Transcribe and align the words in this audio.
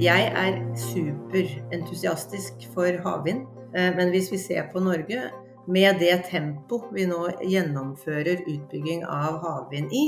Jeg 0.00 0.30
er 0.32 0.54
superentusiastisk 0.78 2.64
for 2.72 2.96
havvind. 3.04 3.44
Eh, 3.76 3.90
men 3.96 4.08
hvis 4.08 4.30
vi 4.32 4.38
ser 4.40 4.70
på 4.72 4.80
Norge, 4.80 5.28
med 5.68 6.00
det 6.00 6.24
tempo 6.30 6.80
vi 6.94 7.04
nå 7.06 7.20
gjennomfører 7.44 8.40
utbygging 8.48 9.04
av 9.04 9.36
havvind 9.44 9.92
i, 9.92 10.06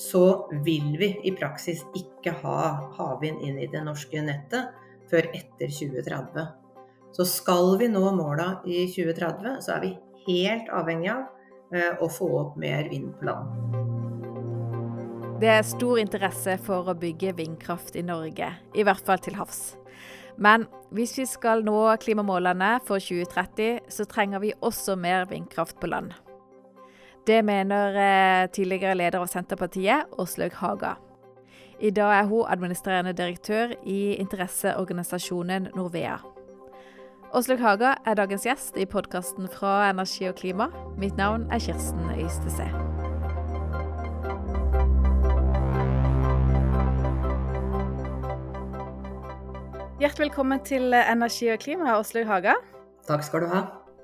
så 0.00 0.48
vil 0.66 0.96
vi 0.98 1.12
i 1.22 1.32
praksis 1.36 1.84
ikke 1.94 2.34
ha 2.42 2.90
havvind 2.96 3.44
inn 3.46 3.60
i 3.62 3.68
det 3.70 3.84
norske 3.86 4.22
nettet 4.26 4.74
før 5.10 5.28
etter 5.30 5.70
2030. 5.70 6.48
Så 7.14 7.26
skal 7.28 7.76
vi 7.78 7.90
nå 7.90 8.04
måla 8.16 8.56
i 8.66 8.88
2030, 8.90 9.60
så 9.62 9.76
er 9.76 9.86
vi 9.86 9.94
helt 10.26 10.70
avhengig 10.74 11.14
av 11.14 11.28
eh, 11.74 11.94
å 12.02 12.10
få 12.10 12.32
opp 12.42 12.58
mer 12.58 12.90
vind 12.90 13.14
på 13.20 13.30
land. 13.30 13.79
Det 15.40 15.48
er 15.48 15.62
stor 15.64 15.96
interesse 15.96 16.52
for 16.60 16.90
å 16.90 16.94
bygge 17.00 17.30
vindkraft 17.38 17.94
i 17.96 18.02
Norge, 18.04 18.50
i 18.76 18.82
hvert 18.84 19.06
fall 19.06 19.22
til 19.24 19.38
havs. 19.38 19.78
Men 20.36 20.66
hvis 20.92 21.14
vi 21.16 21.24
skal 21.24 21.64
nå 21.64 21.78
klimamålene 22.02 22.74
for 22.84 23.00
2030, 23.00 23.86
så 23.88 24.04
trenger 24.04 24.42
vi 24.44 24.52
også 24.60 24.98
mer 25.00 25.24
vindkraft 25.30 25.78
på 25.80 25.88
land. 25.88 26.12
Det 27.24 27.40
mener 27.44 27.96
eh, 27.96 28.50
tidligere 28.52 28.98
leder 29.00 29.22
av 29.22 29.32
Senterpartiet, 29.32 30.12
Åslaug 30.20 30.60
Haga. 30.60 30.98
I 31.80 31.88
dag 31.96 32.18
er 32.18 32.28
hun 32.28 32.44
administrerende 32.44 33.16
direktør 33.16 33.72
i 33.88 34.18
interesseorganisasjonen 34.20 35.70
Norvea. 35.72 36.18
Åslaug 37.32 37.64
Haga 37.64 37.94
er 38.04 38.20
dagens 38.20 38.44
gjest 38.44 38.76
i 38.76 38.84
podkasten 38.84 39.48
fra 39.48 39.86
Energi 39.88 40.28
og 40.28 40.36
klima. 40.36 40.68
Mitt 41.00 41.16
navn 41.16 41.48
er 41.48 41.64
Kirsten 41.64 42.12
Øystese. 42.18 42.68
Hjertelig 50.00 50.30
velkommen 50.30 50.62
til 50.64 50.94
Energi 50.96 51.50
og 51.52 51.58
klima, 51.60 51.98
Åslaug 52.00 52.24
Haga. 52.24 52.54
Takk 53.04 53.20
skal 53.26 53.42
du 53.44 53.50
ha. 53.50 53.58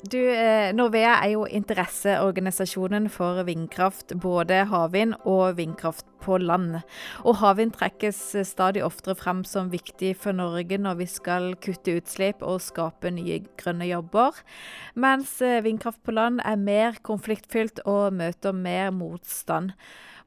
Du, 0.04 0.18
eh, 0.20 0.68
Norvea 0.76 1.14
er 1.24 1.30
jo 1.30 1.46
interesseorganisasjonen 1.48 3.08
for 3.08 3.40
vindkraft, 3.48 4.12
både 4.20 4.58
havvind 4.68 5.14
og 5.24 5.56
vindkraft 5.56 6.04
på 6.20 6.36
land. 6.36 6.82
Og 7.24 7.38
havvind 7.40 7.72
trekkes 7.72 8.18
stadig 8.44 8.84
oftere 8.84 9.16
frem 9.16 9.40
som 9.48 9.70
viktig 9.72 10.12
for 10.20 10.36
Norge 10.36 10.76
når 10.76 10.98
vi 11.00 11.06
skal 11.06 11.54
kutte 11.64 11.96
utslipp 11.96 12.44
og 12.44 12.60
skape 12.60 13.08
nye 13.16 13.40
grønne 13.56 13.88
jobber, 13.88 14.36
mens 14.94 15.40
eh, 15.40 15.62
vindkraft 15.64 16.04
på 16.04 16.12
land 16.12 16.44
er 16.44 16.60
mer 16.60 17.00
konfliktfylt 17.00 17.80
og 17.86 18.12
møter 18.12 18.52
mer 18.52 18.92
motstand. 18.92 19.72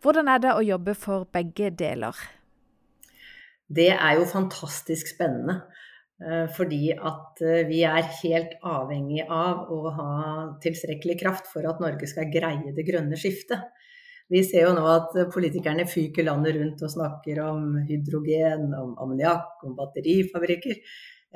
Hvordan 0.02 0.34
er 0.34 0.42
det 0.42 0.58
å 0.58 0.66
jobbe 0.66 0.98
for 0.98 1.30
begge 1.30 1.70
deler? 1.70 2.18
Det 3.70 3.92
er 3.94 4.18
jo 4.18 4.30
fantastisk 4.30 5.12
spennende. 5.14 5.62
Eh, 6.20 6.48
fordi 6.52 6.90
at 6.92 7.40
eh, 7.48 7.68
vi 7.70 7.80
er 7.88 8.08
helt 8.20 8.58
avhengig 8.68 9.22
av 9.24 9.70
å 9.72 9.92
ha 9.96 10.14
tilstrekkelig 10.60 11.16
kraft 11.22 11.48
for 11.48 11.64
at 11.70 11.80
Norge 11.80 12.10
skal 12.12 12.28
greie 12.34 12.74
det 12.76 12.84
grønne 12.88 13.16
skiftet. 13.20 13.70
Vi 14.30 14.42
ser 14.46 14.68
jo 14.68 14.74
nå 14.76 14.84
at 14.92 15.16
politikerne 15.34 15.88
fyker 15.90 16.28
landet 16.28 16.58
rundt 16.58 16.84
og 16.86 16.92
snakker 16.92 17.40
om 17.46 17.80
hydrogen, 17.88 18.68
om 18.78 18.92
ammoniakk, 19.00 19.64
om 19.66 19.78
batterifabrikker. 19.80 20.84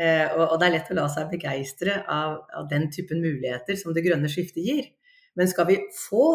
Eh, 0.04 0.36
og 0.36 0.58
det 0.60 0.68
er 0.68 0.76
lett 0.76 0.92
å 0.92 1.00
la 1.00 1.08
seg 1.16 1.32
begeistre 1.32 2.02
av, 2.04 2.44
den 2.70 2.90
typen 2.92 3.24
muligheter 3.24 3.80
som 3.80 3.96
det 3.96 4.04
grønne 4.04 4.30
skiftet 4.30 4.68
gir. 4.68 4.92
Men 5.40 5.48
skal 5.50 5.66
vi 5.72 5.80
få 5.96 6.28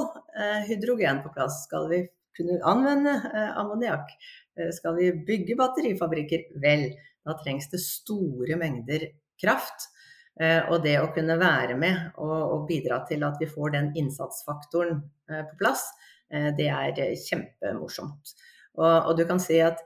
hydrogen 0.67 1.21
på 1.23 1.31
plass, 1.37 1.61
skal 1.69 1.85
vi 1.93 2.01
kunne 2.39 2.61
anvende 2.67 3.19
ammoniakk, 3.59 4.15
Eh, 4.59 4.71
skal 4.71 4.97
vi 4.97 5.13
bygge 5.13 5.57
batterifabrikker? 5.57 6.49
Vel, 6.63 6.91
da 7.25 7.37
trengs 7.43 7.71
det 7.71 7.81
store 7.83 8.59
mengder 8.61 9.07
kraft. 9.41 9.89
Eh, 10.41 10.63
og 10.71 10.83
det 10.85 10.99
å 11.01 11.11
kunne 11.15 11.39
være 11.39 11.77
med 11.79 12.19
og, 12.23 12.67
bidra 12.69 13.01
til 13.09 13.25
at 13.27 13.41
vi 13.41 13.49
får 13.51 13.73
den 13.75 13.89
innsatsfaktoren 13.99 15.01
eh, 15.31 15.45
på 15.51 15.59
plass, 15.63 15.89
det 16.29 16.67
er 16.69 16.99
kjempemorsomt. 17.17 18.35
Og, 18.77 19.15
du 19.17 19.23
kan 19.25 19.39
si 19.41 19.63
at 19.65 19.79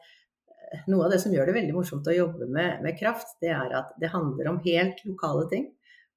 noe 0.91 1.05
av 1.07 1.13
det 1.13 1.21
som 1.23 1.31
gjør 1.31 1.47
det 1.47 1.55
veldig 1.55 1.77
morsomt 1.77 2.09
å 2.11 2.17
jobbe 2.17 2.49
med, 2.51 2.81
med 2.83 2.97
kraft, 2.99 3.37
det 3.39 3.53
er 3.55 3.71
at 3.79 3.93
det 4.03 4.11
handler 4.11 4.51
om 4.51 4.59
helt 4.65 4.99
lokale 5.07 5.45
ting. 5.53 5.69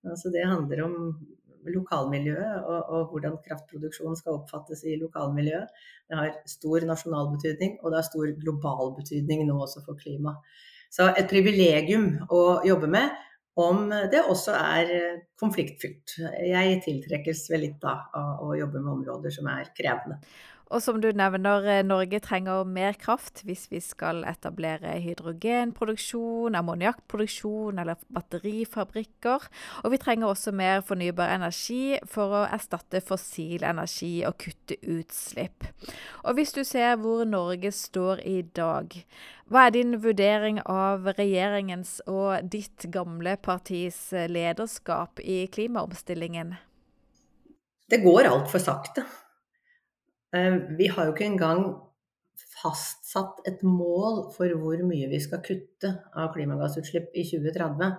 Altså 0.01 0.31
det 0.33 0.47
handler 0.49 0.81
om 0.87 0.95
lokalmiljøet 1.73 2.63
og, 2.63 2.79
og, 2.79 3.11
hvordan 3.11 3.37
kraftproduksjonen 3.45 4.17
skal 4.19 4.39
oppfattes 4.39 4.83
i 4.85 4.97
lokalmiljøet. 5.01 5.83
Det 6.09 6.19
har 6.19 6.33
stor 6.49 6.85
nasjonal 6.85 7.31
betydning, 7.33 7.77
og 7.81 7.91
det 7.91 8.01
har 8.01 8.07
stor 8.09 8.31
global 8.41 8.93
betydning 8.99 9.45
nå 9.47 9.57
også 9.65 9.83
for 9.85 9.97
klima. 9.99 10.35
Så 10.93 11.09
et 11.11 11.29
privilegium 11.31 12.11
å 12.31 12.41
jobbe 12.67 12.89
med, 12.91 13.15
om 13.55 13.87
det 14.11 14.19
også 14.27 14.51
er 14.55 14.89
konfliktfylt. 15.39 16.17
Jeg 16.43 16.81
tiltrekkes 16.83 17.45
vel 17.51 17.65
litt 17.69 17.77
da 17.83 18.01
av 18.15 18.43
å 18.43 18.55
jobbe 18.59 18.81
med 18.83 18.97
områder 18.97 19.31
som 19.31 19.47
er 19.51 19.71
krevende. 19.77 20.19
Og 20.73 20.81
som 20.81 20.97
du 21.01 21.11
nevner, 21.13 21.67
eh, 21.69 21.83
Norge 21.85 22.19
trenger 22.19 22.65
mer 22.65 22.95
kraft 22.97 23.43
hvis 23.45 23.67
vi 23.69 23.79
skal 23.83 24.23
etablere 24.25 24.95
hydrogenproduksjon, 25.03 26.57
ammoniakkproduksjon 26.57 27.79
eller 27.79 27.99
batterifabrikker. 28.13 29.45
Og 29.83 29.93
vi 29.93 29.99
trenger 30.01 30.31
også 30.31 30.53
mer 30.55 30.81
fornybar 30.81 31.35
energi 31.35 31.99
for 32.09 32.33
å 32.33 32.43
erstatte 32.49 33.03
fossil 33.05 33.63
energi 33.63 34.25
og 34.25 34.39
kutte 34.41 34.79
utslipp. 34.81 35.67
Og 36.25 36.39
hvis 36.39 36.55
du 36.55 36.63
ser 36.65 36.97
hvor 36.97 37.25
Norge 37.29 37.69
står 37.71 38.23
i 38.25 38.41
dag, 38.41 38.95
hva 39.45 39.67
er 39.67 39.75
din 39.75 39.99
vurdering 40.01 40.63
av 40.65 41.05
regjeringens 41.19 41.99
og 42.09 42.49
ditt 42.49 42.87
gamle 42.89 43.35
partis 43.37 44.09
lederskap 44.11 45.21
i 45.21 45.43
klimaomstillingen? 45.53 46.55
Det 47.85 48.01
går 48.01 48.31
altfor 48.31 48.63
sakte. 48.63 49.05
Eh, 50.35 50.55
vi 50.77 50.89
har 50.91 51.07
jo 51.07 51.15
ikke 51.15 51.29
engang 51.29 51.65
fastsatt 52.55 53.43
et 53.47 53.61
mål 53.63 54.25
for 54.35 54.51
hvor 54.59 54.81
mye 54.87 55.07
vi 55.11 55.19
skal 55.23 55.43
kutte 55.45 55.91
av 56.17 56.33
klimagassutslipp 56.35 57.15
i 57.15 57.23
2030. 57.29 57.95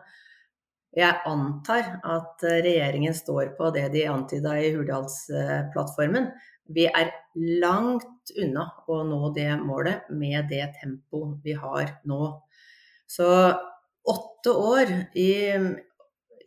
Jeg 0.97 1.21
antar 1.29 1.89
at 2.09 2.45
regjeringen 2.45 3.15
står 3.17 3.53
på 3.59 3.69
det 3.75 3.85
de 3.93 4.07
antyda 4.09 4.55
i 4.65 4.71
Hurdalsplattformen. 4.73 6.31
Vi 6.73 6.87
er 6.89 7.13
langt 7.63 8.33
unna 8.41 8.65
å 8.89 9.03
nå 9.07 9.31
det 9.37 9.51
målet 9.61 10.09
med 10.11 10.49
det 10.51 10.65
tempoet 10.81 11.45
vi 11.45 11.57
har 11.57 11.99
nå. 12.09 12.23
Så 13.07 13.29
åtte 14.07 14.55
år 14.57 14.95
i, 15.15 15.31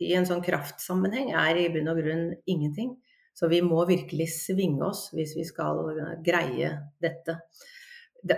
i 0.02 0.10
en 0.18 0.26
sånn 0.28 0.42
kraftsammenheng 0.44 1.30
er 1.36 1.62
i 1.62 1.70
bunn 1.72 1.92
og 1.92 2.02
grunn 2.02 2.26
ingenting. 2.50 2.96
Så 3.40 3.48
vi 3.48 3.62
må 3.64 3.80
virkelig 3.88 4.26
svinge 4.34 4.84
oss 4.84 5.06
hvis 5.16 5.32
vi 5.38 5.46
skal 5.48 5.78
greie 6.24 6.74
dette. 7.00 7.38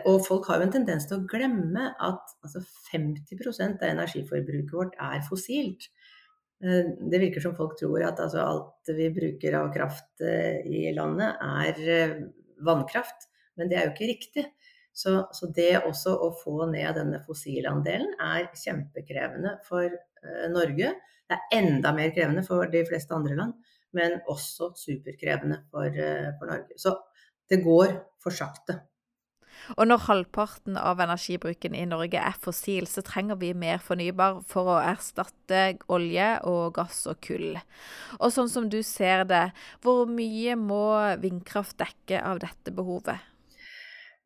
Og 0.06 0.20
folk 0.22 0.46
har 0.46 0.60
jo 0.60 0.68
en 0.68 0.74
tendens 0.76 1.08
til 1.10 1.18
å 1.18 1.26
glemme 1.26 1.88
at 1.98 2.34
altså 2.44 2.62
50% 2.92 3.82
av 3.82 3.88
energiforbruket 3.88 4.76
vårt 4.76 4.94
er 5.02 5.24
fossilt. 5.26 5.88
Eh, 6.62 6.92
det 7.10 7.18
virker 7.24 7.42
som 7.42 7.56
folk 7.58 7.74
tror 7.80 8.04
at 8.06 8.22
altså 8.22 8.44
alt 8.44 8.92
vi 8.94 9.10
bruker 9.14 9.58
av 9.58 9.72
kraft 9.74 10.22
eh, 10.22 10.62
i 10.62 10.84
landet 10.94 11.42
er 11.42 11.82
eh, 11.96 12.16
vannkraft, 12.62 13.26
men 13.58 13.72
det 13.72 13.80
er 13.80 13.88
jo 13.88 13.94
ikke 13.96 14.12
riktig. 14.12 14.46
Så, 14.94 15.16
så 15.34 15.48
det 15.56 15.80
også 15.80 16.14
å 16.20 16.30
få 16.36 16.68
ned 16.70 16.94
denne 17.00 17.18
fossilandelen 17.26 18.12
er 18.22 18.50
kjempekrevende 18.60 19.56
for 19.66 19.88
Norge. 20.52 20.90
Det 21.26 21.38
er 21.38 21.54
enda 21.56 21.94
mer 21.96 22.12
krevende 22.12 22.44
for 22.46 22.68
de 22.70 22.84
fleste 22.86 23.16
andre 23.16 23.38
land 23.38 23.71
men 23.96 24.20
også 24.30 24.72
superkrevende 24.78 25.62
for, 25.70 25.86
eh, 25.86 26.32
for 26.38 26.50
Norge. 26.50 26.78
Så 26.80 26.96
det 27.50 27.62
går 27.64 27.98
for 28.22 28.34
sakte. 28.34 28.80
Og 29.78 29.86
når 29.86 30.06
halvparten 30.08 30.78
av 30.80 31.00
energibruken 31.04 31.74
i 31.78 31.84
Norge 31.86 32.18
er 32.18 32.38
fossil, 32.42 32.88
så 32.90 33.04
trenger 33.06 33.38
vi 33.38 33.52
mer 33.54 33.82
fornybar 33.84 34.40
for 34.48 34.72
å 34.74 34.78
erstatte 34.82 35.78
olje 35.92 36.28
og 36.48 36.72
gass 36.78 37.04
og 37.10 37.20
kull. 37.24 37.60
Og 38.18 38.32
sånn 38.34 38.50
som 38.50 38.68
du 38.72 38.80
ser 38.86 39.26
det, 39.30 39.44
hvor 39.84 40.08
mye 40.10 40.56
må 40.58 40.86
vindkraft 41.22 41.78
dekke 41.82 42.22
av 42.24 42.42
dette 42.42 42.74
behovet? 42.74 43.28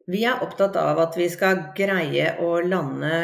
Vi 0.07 0.21
er 0.23 0.43
opptatt 0.45 0.77
av 0.79 1.01
at 1.03 1.17
vi 1.19 1.27
skal 1.27 1.65
greie 1.75 2.37
å 2.39 2.61
lande 2.63 3.17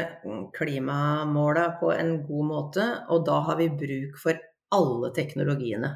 klimamåla 0.56 1.68
på 1.78 1.92
en 1.94 2.16
god 2.26 2.48
måte, 2.48 2.86
og 3.06 3.22
da 3.28 3.38
har 3.46 3.60
vi 3.60 3.68
bruk 3.70 4.18
for 4.18 4.40
alle 4.74 5.12
teknologiene. 5.14 5.92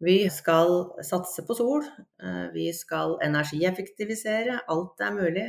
Vi 0.00 0.16
skal 0.32 0.70
satse 1.04 1.44
på 1.44 1.54
sol. 1.56 1.84
Eh, 2.22 2.46
vi 2.54 2.70
skal 2.72 3.18
energieffektivisere 3.24 4.62
alt 4.72 5.02
er 5.04 5.12
mulig. 5.12 5.46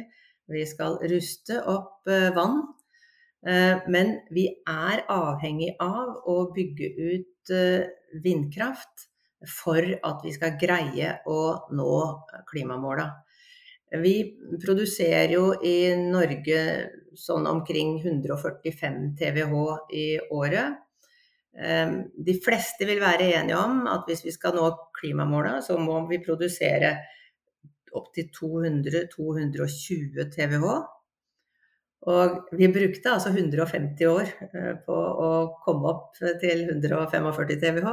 Vi 0.52 0.66
skal 0.68 0.98
ruste 1.08 1.62
opp 1.72 2.10
eh, 2.12 2.28
vann. 2.36 2.66
Eh, 3.48 3.80
men 3.88 4.18
vi 4.36 4.50
er 4.68 5.06
avhengig 5.08 5.72
av 5.80 6.28
å 6.28 6.36
bygge 6.56 6.92
ut 7.00 7.28
vindkraft 8.22 9.08
for 9.50 9.82
at 9.82 10.20
vi 10.22 10.32
skal 10.36 10.60
greie 10.62 11.16
å 11.26 11.40
nå 11.74 11.96
klimamåla. 12.52 13.08
Vi 14.04 14.14
produserer 14.62 15.34
jo 15.34 15.48
i 15.66 15.96
Norge 15.98 16.60
sånn 17.18 17.50
omkring 17.50 17.98
145 18.04 19.02
TWh 19.18 19.96
i 19.98 20.06
året. 20.30 20.78
Ehm, 21.60 21.98
de 22.16 22.38
fleste 22.40 22.88
vil 22.88 23.02
være 23.04 23.28
enige 23.36 23.58
om 23.60 23.88
at 23.92 24.08
hvis 24.08 24.24
vi 24.26 24.32
skal 24.32 24.56
nå 24.56 24.70
klimamålene, 25.00 25.62
så 25.66 25.78
må 25.80 26.00
vi 26.08 26.22
produsere 26.24 26.96
opptil 27.98 28.30
200-220 28.38 30.30
TWh. 30.32 30.82
Og 32.12 32.56
vi 32.58 32.70
brukte 32.74 33.12
altså 33.14 33.30
150 33.30 34.08
år 34.10 34.30
eh, 34.48 34.74
på 34.86 34.96
å 34.96 35.32
komme 35.62 35.92
opp 35.92 36.16
til 36.42 36.64
145 36.72 37.60
TWh, 37.62 37.92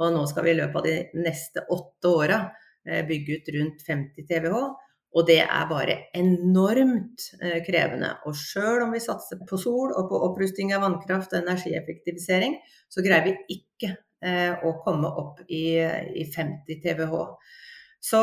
og 0.00 0.14
nå 0.14 0.22
skal 0.30 0.46
vi 0.46 0.54
i 0.54 0.60
løpet 0.62 0.78
av 0.80 0.86
de 0.86 1.24
neste 1.26 1.66
åtte 1.68 2.14
åra 2.22 2.38
eh, 2.86 3.02
bygge 3.08 3.36
ut 3.36 3.50
rundt 3.58 3.84
50 3.84 4.30
TWh. 4.30 4.70
Og 5.16 5.26
det 5.26 5.40
er 5.42 5.64
bare 5.70 5.96
enormt 6.14 7.24
eh, 7.42 7.58
krevende. 7.66 8.12
Og 8.28 8.36
sjøl 8.38 8.84
om 8.84 8.94
vi 8.94 9.02
satser 9.02 9.40
på 9.48 9.58
sol 9.58 9.90
og 9.90 10.10
på 10.10 10.20
opprusting 10.28 10.70
av 10.76 10.84
vannkraft 10.86 11.34
og 11.34 11.42
energieffektivisering, 11.42 12.60
så 12.90 13.02
greier 13.06 13.26
vi 13.26 13.58
ikke 13.58 13.96
å 14.20 14.74
komme 14.84 15.08
opp 15.16 15.38
i, 15.48 15.80
50 16.28 16.82
TWh. 16.82 17.22
Så 18.00 18.20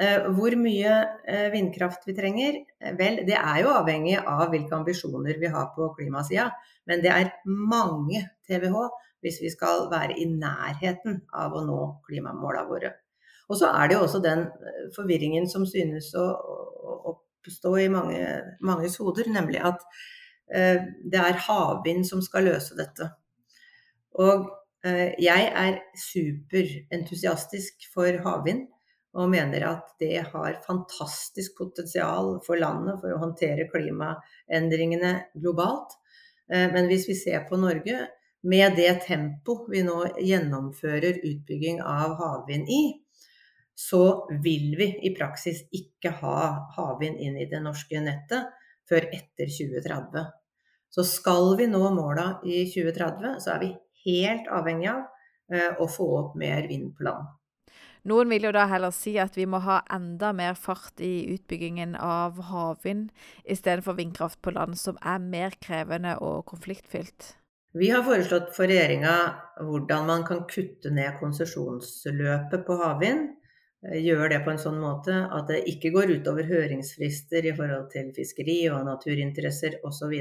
eh, 0.00 0.24
hvor 0.32 0.54
mye 0.56 0.92
eh, 1.28 1.48
vindkraft 1.52 2.06
vi 2.08 2.14
trenger, 2.16 2.62
eh, 2.80 2.94
vel 2.96 3.20
det 3.28 3.36
er 3.36 3.60
jo 3.60 3.74
avhengig 3.76 4.16
av 4.22 4.46
hvilke 4.48 4.72
ambisjoner 4.78 5.36
vi 5.40 5.50
har 5.52 5.68
på 5.74 5.90
klimasida. 5.98 6.48
Men 6.88 7.04
det 7.04 7.12
er 7.12 7.34
mange 7.44 8.24
TWh 8.48 8.88
hvis 9.20 9.42
vi 9.42 9.52
skal 9.52 9.90
være 9.92 10.16
i 10.16 10.24
nærheten 10.32 11.20
av 11.36 11.58
å 11.58 11.64
nå 11.66 11.80
klimamåla 12.08 12.64
våre. 12.70 12.94
Og 13.48 13.56
så 13.60 13.70
er 13.72 13.88
det 13.88 13.96
jo 13.96 14.04
også 14.04 14.20
den 14.24 14.46
eh, 14.46 14.86
forvirringen 14.96 15.48
som 15.50 15.66
synes 15.68 16.12
å, 16.18 16.26
oppstå 17.08 17.74
i 17.80 17.88
mange, 17.92 18.24
manges 18.64 18.98
hoder, 19.00 19.28
nemlig 19.32 19.60
at 19.64 19.84
eh, 20.52 20.84
det 21.04 21.20
er 21.20 21.44
havvind 21.46 22.04
som 22.08 22.20
skal 22.24 22.48
løse 22.50 22.76
dette. 22.78 23.08
Og 24.18 24.48
eh, 24.84 25.14
jeg 25.22 25.46
er 25.48 25.78
superentusiastisk 25.96 27.88
for 27.94 28.20
havvind 28.24 28.66
og 29.18 29.30
mener 29.32 29.64
at 29.70 29.94
det 30.02 30.20
har 30.32 30.60
fantastisk 30.66 31.56
potensial 31.58 32.36
for 32.46 32.60
landet 32.60 33.00
for 33.00 33.14
å 33.14 33.22
håndtere 33.22 33.68
klimaendringene 33.72 35.14
globalt. 35.38 35.96
Eh, 36.52 36.68
men 36.74 36.90
hvis 36.90 37.08
vi 37.08 37.16
ser 37.18 37.46
på 37.48 37.58
Norge, 37.60 38.06
med 38.48 38.76
det 38.78 39.00
tempo 39.02 39.64
vi 39.70 39.82
nå 39.82 40.02
gjennomfører 40.22 41.22
utbygging 41.26 41.80
av 41.82 42.14
havvind 42.20 42.70
i, 42.70 42.82
så 43.78 44.26
vil 44.42 44.72
vi 44.78 44.88
i 45.06 45.12
praksis 45.14 45.62
ikke 45.74 46.10
ha 46.18 46.38
havvind 46.74 47.20
inn 47.22 47.36
i 47.38 47.46
det 47.50 47.60
norske 47.62 48.00
nettet 48.02 48.48
før 48.90 49.06
etter 49.14 49.46
2030. 49.46 50.24
Så 50.90 51.04
skal 51.06 51.52
vi 51.60 51.68
nå 51.70 51.84
måla 51.94 52.40
i 52.42 52.64
2030, 52.72 53.36
så 53.44 53.54
er 53.54 53.62
vi 53.62 53.72
helt 54.08 54.48
avhengig 54.50 54.88
av 54.90 55.04
eh, 55.52 55.76
å 55.78 55.86
få 55.86 56.08
opp 56.24 56.38
mer 56.40 56.66
vind 56.66 56.90
på 56.96 57.06
land. 57.06 57.28
Noen 58.08 58.30
vil 58.32 58.48
jo 58.48 58.52
da 58.54 58.64
heller 58.70 58.94
si 58.94 59.16
at 59.20 59.36
vi 59.36 59.44
må 59.46 59.60
ha 59.62 59.82
enda 59.94 60.32
mer 60.34 60.58
fart 60.58 61.02
i 61.04 61.28
utbyggingen 61.34 61.94
av 61.94 62.38
havvind 62.50 63.10
istedenfor 63.44 63.98
vindkraft 63.98 64.40
på 64.42 64.54
land, 64.56 64.78
som 64.80 64.98
er 65.02 65.22
mer 65.22 65.54
krevende 65.60 66.16
og 66.24 66.46
konfliktfylt. 66.50 67.34
Vi 67.78 67.90
har 67.92 68.02
foreslått 68.06 68.54
for 68.56 68.70
regjeringa 68.70 69.14
hvordan 69.60 70.08
man 70.08 70.24
kan 70.26 70.46
kutte 70.50 70.90
ned 70.94 71.18
konsesjonsløpet 71.20 72.64
på 72.66 72.78
havvind. 72.80 73.34
Eh, 73.86 74.00
gjøre 74.02 74.32
det 74.32 74.40
på 74.42 74.50
en 74.50 74.60
sånn 74.60 74.78
måte 74.82 75.14
at 75.34 75.50
det 75.50 75.60
ikke 75.70 75.92
går 75.94 76.10
utover 76.18 76.48
høringsfrister 76.48 77.46
i 77.46 77.54
forhold 77.54 77.86
til 77.92 78.10
fiskeri 78.16 78.60
og 78.72 78.86
naturinteresser 78.88 79.78
osv. 79.86 80.14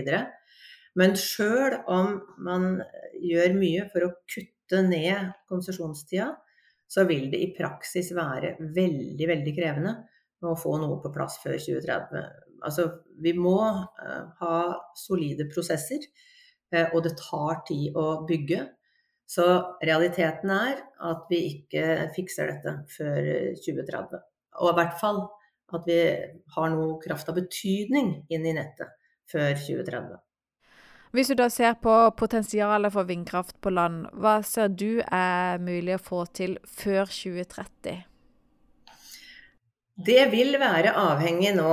Men 0.98 1.16
sjøl 1.18 1.80
om 1.94 2.20
man 2.46 2.76
gjør 3.22 3.56
mye 3.58 3.88
for 3.94 4.06
å 4.06 4.14
kutte 4.30 4.84
ned 4.86 5.34
konsesjonstida, 5.50 6.32
så 6.88 7.04
vil 7.10 7.28
det 7.32 7.42
i 7.44 7.54
praksis 7.58 8.14
være 8.16 8.56
veldig, 8.62 9.28
veldig 9.28 9.54
krevende 9.58 9.94
å 10.46 10.54
få 10.58 10.78
noe 10.80 11.02
på 11.04 11.12
plass 11.14 11.40
før 11.42 11.58
2030. 11.58 12.28
Altså, 12.66 12.88
vi 13.22 13.34
må 13.38 13.58
uh, 13.60 14.24
ha 14.40 14.56
solide 14.98 15.50
prosesser, 15.52 16.06
og 16.94 17.00
det 17.06 17.14
tar 17.20 17.62
tid 17.68 17.96
å 17.96 18.26
bygge. 18.28 18.64
Så 19.28 19.46
realiteten 19.84 20.52
er 20.56 20.78
at 21.04 21.26
vi 21.32 21.42
ikke 21.50 22.08
fikser 22.16 22.54
dette 22.54 22.78
før 22.96 23.26
2030. 23.66 24.22
Og 24.64 24.72
i 24.72 24.78
hvert 24.78 24.96
fall 25.02 25.26
at 25.76 25.84
vi 25.90 26.00
har 26.56 26.72
noe 26.72 26.96
kraft 27.04 27.28
av 27.28 27.36
betydning 27.36 28.14
inn 28.32 28.48
i 28.48 28.56
nettet 28.56 28.94
før 29.28 29.52
2030. 29.60 30.16
Hvis 31.16 31.32
du 31.32 31.38
da 31.40 31.48
ser 31.52 31.76
på 31.84 31.94
potensialet 32.20 32.94
for 32.94 33.08
vindkraft 33.08 33.56
på 33.64 33.72
land, 33.72 34.06
hva 34.16 34.40
ser 34.48 34.72
du 34.72 35.00
er 35.04 35.60
mulig 35.64 35.96
å 35.96 36.04
få 36.04 36.26
til 36.36 36.58
før 36.68 37.08
2030? 37.08 38.04
Det 40.08 40.28
vil 40.30 40.60
være 40.62 40.92
avhengig 40.94 41.56
nå 41.58 41.72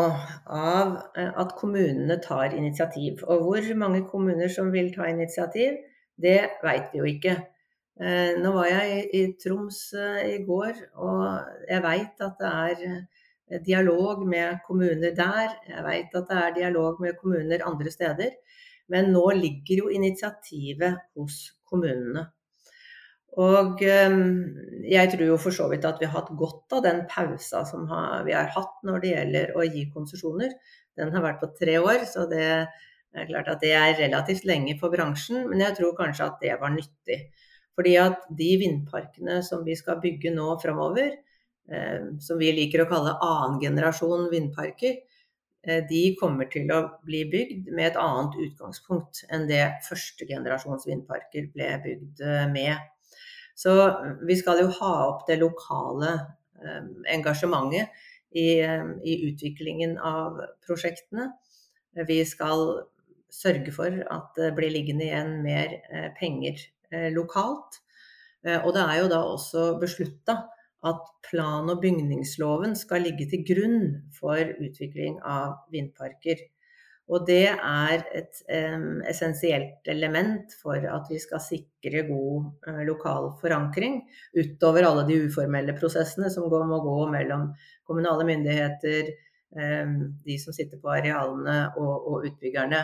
av 0.48 0.94
eh, 1.12 1.28
at 1.28 1.50
kommunene 1.58 2.16
tar 2.24 2.54
initiativ. 2.56 3.20
Og 3.28 3.42
hvor 3.44 3.66
mange 3.76 4.06
kommuner 4.08 4.48
som 4.48 4.70
vil 4.72 4.88
ta 4.94 5.10
initiativ, 5.10 5.76
det 6.20 6.38
veit 6.62 6.92
vi 6.92 7.00
jo 7.00 7.08
ikke. 7.08 7.34
Eh, 7.94 8.34
nå 8.42 8.50
var 8.56 8.70
jeg 8.70 9.04
i 9.14 9.24
Troms 9.38 9.80
eh, 9.94 10.22
i 10.34 10.38
går, 10.46 10.78
og 10.98 11.66
jeg 11.70 11.82
veit 11.84 12.24
at 12.26 12.40
det 12.40 12.52
er 12.52 13.60
dialog 13.66 14.24
med 14.26 14.62
kommuner 14.66 15.14
der. 15.14 15.58
Jeg 15.68 15.84
veit 15.86 16.16
at 16.18 16.30
det 16.30 16.38
er 16.40 16.56
dialog 16.60 17.02
med 17.02 17.18
kommuner 17.20 17.66
andre 17.66 17.92
steder. 17.92 18.32
Men 18.90 19.12
nå 19.14 19.24
ligger 19.38 19.84
jo 19.84 19.92
initiativet 19.92 20.98
hos 21.16 21.38
kommunene. 21.70 22.26
Og 23.40 23.80
jeg 23.82 25.10
tror 25.10 25.24
jo 25.26 25.38
for 25.42 25.54
så 25.54 25.64
vidt 25.70 25.86
at 25.88 25.98
vi 25.98 26.06
har 26.06 26.20
hatt 26.20 26.36
godt 26.38 26.76
av 26.76 26.84
den 26.84 27.00
pausa 27.10 27.64
som 27.66 27.88
vi 28.26 28.34
har 28.36 28.52
hatt 28.54 28.84
når 28.86 29.00
det 29.02 29.10
gjelder 29.10 29.56
å 29.58 29.64
gi 29.66 29.88
konsesjoner. 29.90 30.52
Den 30.94 31.10
har 31.14 31.24
vært 31.24 31.40
på 31.42 31.50
tre 31.58 31.80
år, 31.82 32.04
så 32.06 32.28
det 32.30 32.46
er 33.22 33.30
klart 33.30 33.50
at 33.52 33.62
det 33.62 33.72
er 33.78 33.98
relativt 33.98 34.46
lenge 34.48 34.76
for 34.80 34.92
bransjen. 34.94 35.44
Men 35.50 35.62
jeg 35.62 35.78
tror 35.78 35.96
kanskje 35.98 36.28
at 36.28 36.42
det 36.42 36.56
var 36.60 36.74
nyttig. 36.74 37.20
Fordi 37.74 37.94
at 37.98 38.26
de 38.38 38.50
vindparkene 38.60 39.40
som 39.46 39.64
vi 39.66 39.74
skal 39.78 40.00
bygge 40.02 40.34
nå 40.34 40.52
framover, 40.62 41.16
eh, 41.70 42.10
som 42.22 42.38
vi 42.38 42.52
liker 42.54 42.84
å 42.84 42.90
kalle 42.90 43.18
annen 43.22 43.60
generasjon 43.62 44.28
vindparker, 44.32 45.02
Eh, 45.66 45.84
de 45.88 46.02
kommer 46.20 46.48
til 46.52 46.70
å 46.74 46.80
bli 47.06 47.22
bygd 47.32 47.70
med 47.72 47.90
et 47.90 48.00
annet 48.00 48.36
utgangspunkt 48.46 49.22
enn 49.32 49.46
det 49.48 49.62
første 49.86 50.26
generasjons 50.28 50.84
vindparker 50.88 51.48
ble 51.54 51.70
bygd 51.84 52.24
eh, 52.24 52.48
med. 52.52 52.90
Så 53.56 53.72
vi 54.26 54.36
skal 54.36 54.64
jo 54.64 54.72
ha 54.80 54.94
opp 55.06 55.24
det 55.28 55.38
lokale 55.40 56.10
eh, 56.60 56.82
engasjementet 57.14 58.04
i, 58.34 58.48
i 58.58 59.14
utviklingen 59.30 59.94
av 60.02 60.40
prosjektene. 60.66 61.30
Vi 62.08 62.18
skal 62.26 62.82
sørge 63.34 63.74
for 63.74 64.02
at 64.16 64.38
det 64.38 64.52
blir 64.56 64.72
liggende 64.72 65.08
igjen 65.08 65.36
mer 65.44 65.74
penger 66.18 66.62
lokalt. 67.14 67.80
Og 68.44 68.70
det 68.76 68.82
er 68.82 68.98
jo 69.00 69.08
da 69.10 69.20
også 69.24 69.64
beslutta 69.80 70.36
at 70.84 71.04
plan- 71.30 71.70
og 71.72 71.80
bygningsloven 71.82 72.76
skal 72.76 73.06
ligge 73.06 73.26
til 73.30 73.44
grunn 73.48 73.78
for 74.18 74.40
utvikling 74.60 75.16
av 75.24 75.64
vindparker. 75.72 76.42
Og 77.12 77.26
det 77.28 77.50
er 77.52 78.00
et 78.16 78.38
um, 78.48 79.02
essensielt 79.04 79.88
element 79.92 80.54
for 80.62 80.80
at 80.88 81.10
vi 81.12 81.18
skal 81.20 81.42
sikre 81.44 82.06
god 82.08 82.46
uh, 82.68 82.80
lokal 82.88 83.28
forankring, 83.42 83.98
utover 84.32 84.88
alle 84.88 85.04
de 85.10 85.18
uformelle 85.26 85.76
prosessene 85.76 86.30
som 86.32 86.48
går, 86.52 86.64
må 86.68 86.80
gå 86.84 86.96
mellom 87.12 87.50
kommunale 87.84 88.24
myndigheter, 88.28 89.12
um, 89.52 89.98
de 90.24 90.38
som 90.40 90.56
sitter 90.56 90.80
på 90.80 90.94
arealene 90.96 91.58
og, 91.76 92.08
og 92.08 92.30
utbyggerne. 92.30 92.80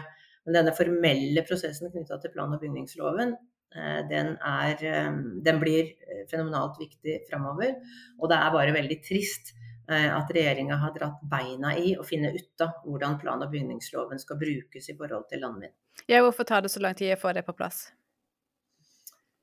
Men 0.46 0.56
denne 0.56 0.74
formelle 0.76 1.44
prosessen 1.46 1.92
knytta 1.92 2.18
til 2.20 2.32
plan- 2.34 2.52
og 2.54 2.62
bygningsloven, 2.62 3.36
Eh, 3.76 4.08
den, 4.08 4.36
er, 4.42 4.84
eh, 4.84 5.12
den 5.46 5.60
blir 5.62 5.84
eh, 5.86 6.24
fenomenalt 6.30 6.78
viktig 6.80 7.20
framover. 7.30 7.76
Og 8.18 8.30
det 8.30 8.38
er 8.38 8.54
bare 8.56 8.76
veldig 8.76 9.00
trist 9.06 9.56
at 9.90 10.28
regjeringa 10.30 10.76
har 10.78 10.92
dratt 10.94 11.22
beina 11.26 11.72
i 11.74 11.96
å 11.98 12.04
finne 12.06 12.28
ut 12.30 12.62
av 12.62 12.84
hvordan 12.84 13.16
plan- 13.18 13.40
og 13.42 13.48
bygningsloven 13.50 14.20
skal 14.22 14.38
brukes 14.38 14.84
i 14.86 14.94
forhold 14.94 15.24
til 15.26 15.40
landvind. 15.42 15.72
Ja, 16.06 16.20
hvorfor 16.22 16.46
tar 16.46 16.62
det 16.62 16.70
så 16.70 16.78
lang 16.84 16.94
tid 16.94 17.10
å 17.16 17.18
få 17.18 17.32
det 17.34 17.42
på 17.42 17.56
plass? 17.58 17.88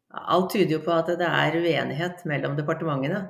Alt 0.08 0.54
tyder 0.54 0.78
jo 0.78 0.80
på 0.86 0.94
at 0.96 1.12
det 1.20 1.28
er 1.28 1.58
uenighet 1.60 2.24
mellom 2.32 2.56
departementene. 2.56 3.26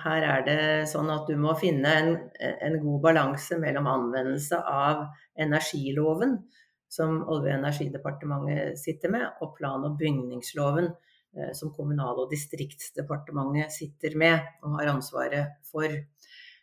Her 0.00 0.26
er 0.30 0.46
det 0.48 0.58
sånn 0.88 1.12
at 1.12 1.28
du 1.28 1.36
må 1.36 1.52
finne 1.60 1.92
en, 1.92 2.10
en 2.40 2.80
god 2.86 3.04
balanse 3.04 3.60
mellom 3.60 3.90
anvendelse 3.92 4.64
av 4.64 5.04
energiloven 5.36 6.38
som 6.88 7.22
Olje- 7.22 7.54
og 7.54 7.58
energidepartementet 7.58 8.78
sitter 8.78 9.10
med, 9.10 9.26
og 9.42 9.54
plan- 9.58 9.84
og 9.84 9.98
bygningsloven 9.98 10.90
eh, 11.36 11.52
som 11.54 11.72
Kommunal- 11.74 12.24
og 12.24 12.30
distriktsdepartementet 12.30 13.72
sitter 13.72 14.16
med 14.16 14.38
og 14.62 14.78
har 14.80 14.94
ansvaret 14.94 15.56
for. 15.70 15.88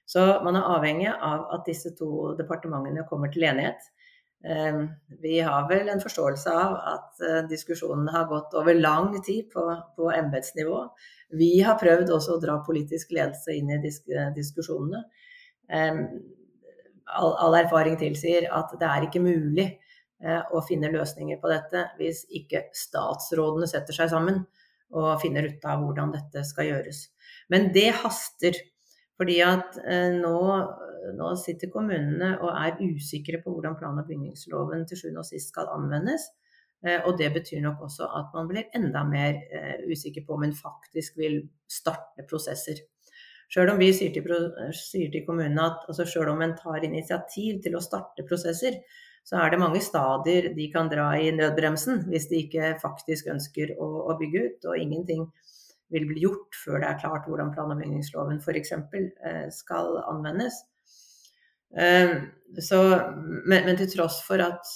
Så 0.05 0.43
man 0.43 0.57
er 0.59 0.67
avhengig 0.75 1.09
av 1.11 1.47
at 1.55 1.65
disse 1.67 1.93
to 1.95 2.35
departementene 2.39 3.07
kommer 3.09 3.31
til 3.31 3.47
enighet. 3.47 3.79
Ehm, 4.43 4.87
vi 5.21 5.39
har 5.39 5.67
vel 5.69 5.89
en 5.89 6.01
forståelse 6.01 6.51
av 6.51 6.73
at 6.73 7.21
diskusjonen 7.21 7.49
diskusjonene 7.51 8.11
har 8.15 8.25
gått 8.27 8.55
over 8.57 8.73
lang 8.73 9.13
tid 9.23 9.51
på, 9.53 9.63
på 9.95 10.09
embetsnivå. 10.11 10.81
Vi 11.37 11.59
har 11.61 11.79
prøvd 11.79 12.11
også 12.11 12.35
å 12.35 12.41
dra 12.41 12.57
politisk 12.65 13.13
ledelse 13.15 13.53
inn 13.55 13.69
i 13.71 13.79
disk 13.83 14.09
diskusjonene. 14.35 15.03
All, 17.11 17.33
all, 17.43 17.55
erfaring 17.59 17.97
tilsier 17.99 18.47
at 18.55 18.73
det 18.79 18.87
er 18.87 19.05
ikke 19.07 19.23
mulig 19.23 19.67
eh, 20.23 20.57
finner 20.67 20.93
løsninger 20.93 21.39
på 21.41 21.51
dette 21.51 21.85
hvis 21.99 22.25
ikke 22.41 22.67
statsrådene 22.77 23.69
setter 23.69 23.95
seg 23.95 24.11
sammen 24.13 24.43
og 24.91 25.21
finner 25.21 25.47
ut 25.47 25.65
av 25.67 25.81
hvordan 25.83 26.11
dette 26.15 26.43
skal 26.47 26.67
gjøres. 26.67 27.05
Men 27.51 27.71
det 27.75 27.89
haster. 28.03 28.59
Fordi 29.21 29.37
at 29.45 29.77
eh, 29.85 30.17
nå, 30.17 30.37
nå, 31.17 31.31
sitter 31.37 31.69
kommunene 31.73 32.33
og 32.41 32.51
er 32.51 32.79
usikre 32.81 33.41
på 33.43 33.53
hvordan 33.53 33.77
plan- 33.77 33.99
og 34.01 34.07
bygningsloven 34.09 34.87
til 34.89 34.97
sjuende 34.97 35.21
og 35.21 35.27
sist 35.27 35.53
skal 35.53 35.69
anvendes. 35.75 36.25
Eh, 36.81 36.97
og 37.05 37.19
det 37.19 37.29
betyr 37.35 37.61
nok 37.61 37.83
også 37.85 38.07
at 38.17 38.33
man 38.33 38.49
blir 38.49 38.71
enda 38.75 39.03
mer 39.05 39.37
usikker 39.85 40.25
på 40.25 40.39
om 40.39 40.47
en 40.47 40.57
faktisk 40.57 41.21
vil 41.21 41.43
starte 41.69 42.25
prosesser. 42.25 42.81
Sjøl 43.51 43.73
om 43.73 43.81
vi 43.81 43.89
sier 43.91 44.13
til, 44.15 44.27
sier 44.79 45.11
til 45.11 45.25
kommunene 45.27 45.63
at 45.67 45.87
altså 45.91 46.05
selv 46.07 46.31
om 46.31 46.41
en 46.41 46.53
tar 46.55 46.85
initiativ 46.87 47.57
til 47.65 47.75
å 47.75 47.83
starte 47.83 48.23
prosesser, 48.27 48.77
så 49.23 49.37
er 49.37 49.53
det 49.53 49.61
mange 49.61 49.81
stadier 49.83 50.49
de 50.55 50.67
kan 50.73 50.89
dra 50.91 51.11
i 51.19 51.29
nødbremsen 51.35 52.05
hvis 52.09 52.27
de 52.31 52.41
ikke 52.45 52.73
faktisk 52.81 53.29
ønsker 53.31 53.75
å, 53.77 53.89
å 54.11 54.17
bygge 54.19 54.45
ut. 54.47 54.69
Og 54.71 54.81
ingenting 54.81 55.27
vil 55.91 56.07
bli 56.09 56.23
gjort 56.25 56.57
før 56.63 56.81
det 56.81 56.89
er 56.89 56.99
klart 57.03 57.27
hvordan 57.29 57.51
plan- 57.53 57.71
og 57.73 57.79
bygningsloven 57.81 58.41
f.eks. 58.41 58.73
Eh, 58.73 59.45
skal 59.53 59.99
anvendes. 60.07 60.63
Eh, 61.77 62.17
så, 62.59 62.81
men, 63.21 63.63
men, 63.67 63.77
til 63.79 63.91
tross 63.93 64.19
for 64.25 64.43
at 64.43 64.67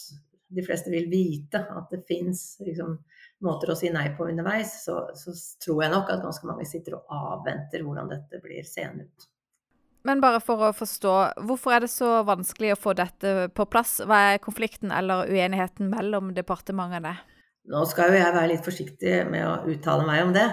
de 0.55 0.63
fleste 0.63 0.91
vil 0.93 1.09
vite 1.11 1.59
at 1.59 1.91
det 1.91 2.05
fins 2.07 2.45
liksom, 2.63 2.93
måter 3.43 3.71
å 3.71 3.77
si 3.79 3.89
nei 3.91 4.07
på 4.15 4.29
underveis, 4.29 4.77
så, 4.85 5.01
så, 5.17 5.33
tror 5.63 5.83
jeg 5.83 5.93
nok 5.95 6.11
at 6.13 6.23
ganske 6.23 6.47
mange 6.47 6.67
sitter 6.69 6.99
og 6.99 7.09
avventer 7.11 7.83
hvordan 7.83 8.11
dette 8.13 8.39
blir 8.43 8.67
seende 8.67 9.09
ut. 9.09 9.31
Men 10.05 10.21
bare 10.21 10.38
for 10.43 10.62
å 10.67 10.74
forstå, 10.75 11.13
hvorfor 11.47 11.74
er 11.74 11.85
det 11.85 11.89
så 11.89 12.19
vanskelig 12.27 12.75
å 12.75 12.77
få 12.77 12.93
dette 12.97 13.47
på 13.57 13.65
plass? 13.65 13.97
Hva 14.05 14.19
er 14.35 14.43
konflikten 14.43 14.93
eller 14.93 15.31
uenigheten 15.31 15.89
mellom 15.89 16.29
departementene? 16.35 17.15
Nå 17.74 17.81
skal 17.89 18.12
jo 18.13 18.19
jeg 18.19 18.33
være 18.35 18.50
litt 18.51 18.65
forsiktig 18.65 19.13
med 19.31 19.41
å 19.41 19.71
uttale 19.74 20.05
meg 20.05 20.21
om 20.27 20.33
det, 20.35 20.45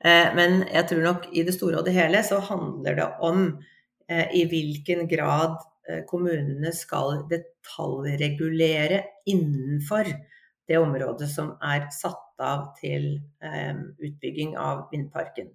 eh, 0.00 0.30
men 0.32 0.62
jeg 0.70 0.88
tror 0.88 1.02
nok 1.04 1.26
i 1.36 1.44
det 1.44 1.52
store 1.52 1.82
og 1.82 1.84
det 1.84 1.92
hele 1.92 2.22
så 2.24 2.38
handler 2.46 2.96
det 2.96 3.08
om 3.28 3.42
eh, 4.08 4.30
i 4.32 4.46
hvilken 4.48 5.04
grad 5.10 5.58
eh, 5.90 6.00
kommunene 6.08 6.72
skal 6.72 7.26
detaljregulere 7.28 9.02
innenfor 9.28 10.08
det 10.64 10.80
området 10.80 11.28
som 11.28 11.52
er 11.60 11.90
satt 11.92 12.40
av 12.40 12.70
til 12.78 13.18
utbygging 13.44 14.56
av 14.58 14.86
vindparken. 14.90 15.52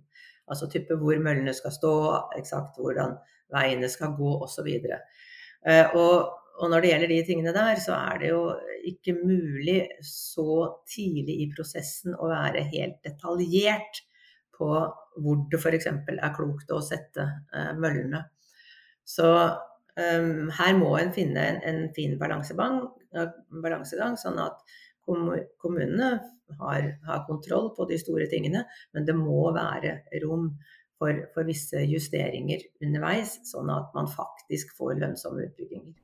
Altså 0.50 0.70
type 0.70 0.94
hvor 1.02 1.18
møllene 1.18 1.52
skal 1.58 1.74
stå, 1.74 1.94
eksakt 2.38 2.78
hvordan 2.78 3.18
veiene 3.54 3.90
skal 3.92 4.16
gå 4.18 4.36
osv. 4.46 4.70
Og, 4.70 5.98
og 6.00 6.14
og 6.60 6.68
når 6.72 6.84
det 6.84 6.92
gjelder 6.92 7.12
de 7.14 7.20
tingene 7.28 7.54
der, 7.56 7.80
så 7.80 7.96
er 7.96 8.20
det 8.20 8.32
jo 8.34 8.42
ikke 8.90 9.16
mulig 9.16 9.80
så 10.04 10.66
tidlig 10.92 11.38
i 11.44 11.48
prosessen 11.54 12.18
å 12.20 12.28
være 12.32 12.66
helt 12.74 12.98
detaljert 13.06 14.02
på 14.58 14.68
hvor 15.20 15.40
det 15.52 15.60
f.eks. 15.60 15.88
er 15.88 16.36
klokt 16.36 16.72
å 16.76 16.82
sette 16.84 17.24
eh, 17.56 17.72
møllene. 17.80 18.26
Så 19.08 19.30
um, 19.30 20.50
her 20.60 20.76
må 20.78 20.92
en 21.00 21.14
finne 21.16 21.46
en, 21.54 21.62
en 21.64 21.82
fin 21.96 22.18
balansegang, 22.20 22.82
sånn 24.20 24.44
at 24.44 24.60
kommunene 25.08 26.10
har, 26.60 26.90
har, 27.08 27.24
kontroll 27.26 27.72
på 27.78 27.88
de 27.90 27.98
store 28.02 28.28
tingene, 28.30 28.66
men 28.94 29.08
det 29.08 29.16
må 29.18 29.48
være 29.56 30.02
rom 30.26 30.52
for, 31.00 31.24
for 31.34 31.48
visse 31.48 31.82
justeringer 31.88 32.66
underveis, 32.84 33.38
sånn 33.48 33.72
at 33.74 33.90
man 33.96 34.10
faktisk 34.12 34.76
får 34.78 35.00
lønnsomme 35.00 35.48
utbygginger. 35.48 35.96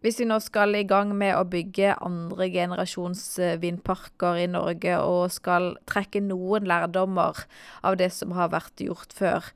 Hvis 0.00 0.16
vi 0.16 0.24
nå 0.24 0.38
skal 0.40 0.72
i 0.78 0.86
gang 0.88 1.10
med 1.12 1.34
å 1.36 1.44
bygge 1.48 1.92
andre 2.00 2.46
generasjons 2.48 3.20
eh, 3.42 3.58
vindparker 3.60 4.38
i 4.40 4.46
Norge, 4.48 4.96
og 5.04 5.34
skal 5.34 5.74
trekke 5.90 6.22
noen 6.24 6.64
lærdommer 6.68 7.42
av 7.84 7.98
det 8.00 8.08
som 8.16 8.32
har 8.36 8.52
vært 8.54 8.80
gjort 8.80 9.12
før 9.12 9.52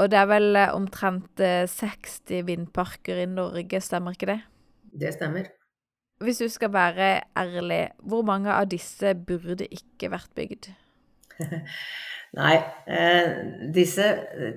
Og 0.00 0.08
det 0.12 0.18
er 0.20 0.28
vel 0.28 0.56
eh, 0.56 0.74
omtrent 0.76 1.40
60 1.40 2.36
eh, 2.36 2.44
vindparker 2.44 3.24
i 3.24 3.26
Norge, 3.32 3.80
stemmer 3.80 4.16
ikke 4.16 4.34
det? 4.34 4.38
Det 5.00 5.14
stemmer. 5.16 5.48
Hvis 6.20 6.42
du 6.44 6.48
skal 6.52 6.74
være 6.76 7.22
ærlig, 7.32 7.86
hvor 8.04 8.20
mange 8.28 8.52
av 8.52 8.68
disse 8.68 9.14
burde 9.16 9.64
ikke 9.72 10.12
vært 10.12 10.32
bygd? 10.36 10.74
Nei, 12.38 12.54
eh, 12.86 13.30
disse, 13.74 14.04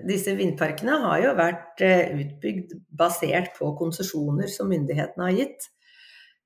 disse, 0.06 0.36
vindparkene 0.38 1.00
har 1.08 1.22
jo 1.24 1.32
vært 1.40 1.82
eh, 1.82 2.12
utbygd 2.22 2.76
basert 2.94 3.56
på 3.58 3.72
konsesjoner 3.80 4.52
som 4.52 4.70
myndighetene 4.70 5.26
har 5.26 5.40
gitt. 5.40 5.66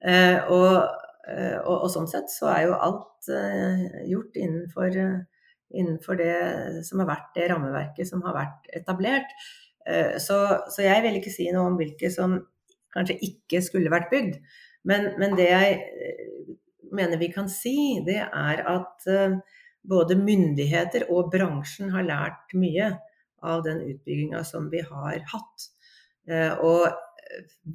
Eh, 0.08 0.38
og, 0.48 0.86
og, 1.28 1.74
og, 1.74 1.90
sånn 1.92 2.08
sett 2.08 2.32
så 2.32 2.48
er 2.54 2.62
jo 2.70 2.78
alt 2.80 3.28
gjort 4.08 4.38
innenfor, 4.40 4.94
innenfor, 5.76 6.22
det 6.22 6.86
som 6.88 7.02
har 7.04 7.10
vært 7.10 7.34
det 7.36 7.50
rammeverket 7.52 8.08
som 8.08 8.22
har 8.24 8.38
vært 8.38 8.70
etablert. 8.78 9.34
Så, 10.24 10.38
så, 10.72 10.86
jeg 10.86 11.04
vil 11.04 11.18
ikke 11.20 11.34
si 11.34 11.50
noe 11.52 11.74
om 11.74 11.76
hvilke 11.80 12.08
som 12.14 12.38
kanskje 12.96 13.18
ikke 13.28 13.60
skulle 13.66 13.92
vært 13.92 14.08
bygd. 14.14 14.40
Men, 14.88 15.10
men 15.20 15.36
det 15.36 15.50
jeg 15.50 15.76
mener 16.96 17.20
vi 17.20 17.28
kan 17.36 17.52
si, 17.52 17.76
det 18.08 18.22
er 18.24 18.64
at 18.64 19.10
både 19.88 20.18
myndigheter 20.20 21.08
og 21.14 21.32
bransjen 21.34 21.92
har 21.94 22.06
lært 22.08 22.56
mye 22.58 22.92
av 23.46 23.64
den 23.64 23.82
utbygginga 23.86 24.44
som 24.48 24.70
vi 24.72 24.82
har 24.84 25.20
hatt. 25.32 25.68
Eh, 26.28 26.54
og 26.60 26.88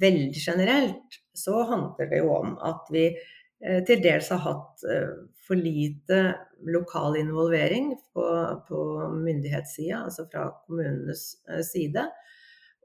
veldig 0.01 0.33
generelt 0.37 1.21
så 1.37 1.63
handler 1.69 2.09
det 2.09 2.21
jo 2.21 2.33
om 2.35 2.57
at 2.65 2.89
vi 2.93 3.07
eh, 3.09 3.79
til 3.87 4.01
dels 4.03 4.29
har 4.33 4.43
hatt 4.45 4.83
eh, 4.89 5.13
for 5.43 5.59
lite 5.59 6.21
lokal 6.73 7.17
involvering 7.19 7.91
på, 8.15 8.27
på 8.67 8.83
myndighetssida, 9.17 10.05
altså 10.05 10.27
fra 10.31 10.47
kommunenes 10.63 11.25
side. 11.67 12.05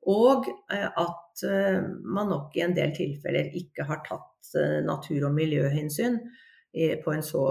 Og 0.08 0.49
at 0.73 1.42
man 2.02 2.30
nok 2.32 2.56
i 2.56 2.64
en 2.64 2.75
del 2.75 2.90
tilfeller 2.97 3.52
ikke 3.58 3.87
har 3.87 4.00
tatt 4.06 4.50
natur- 4.87 5.28
og 5.28 5.37
miljøhensyn 5.37 6.16
på 7.02 7.12
en 7.12 7.25
så 7.26 7.42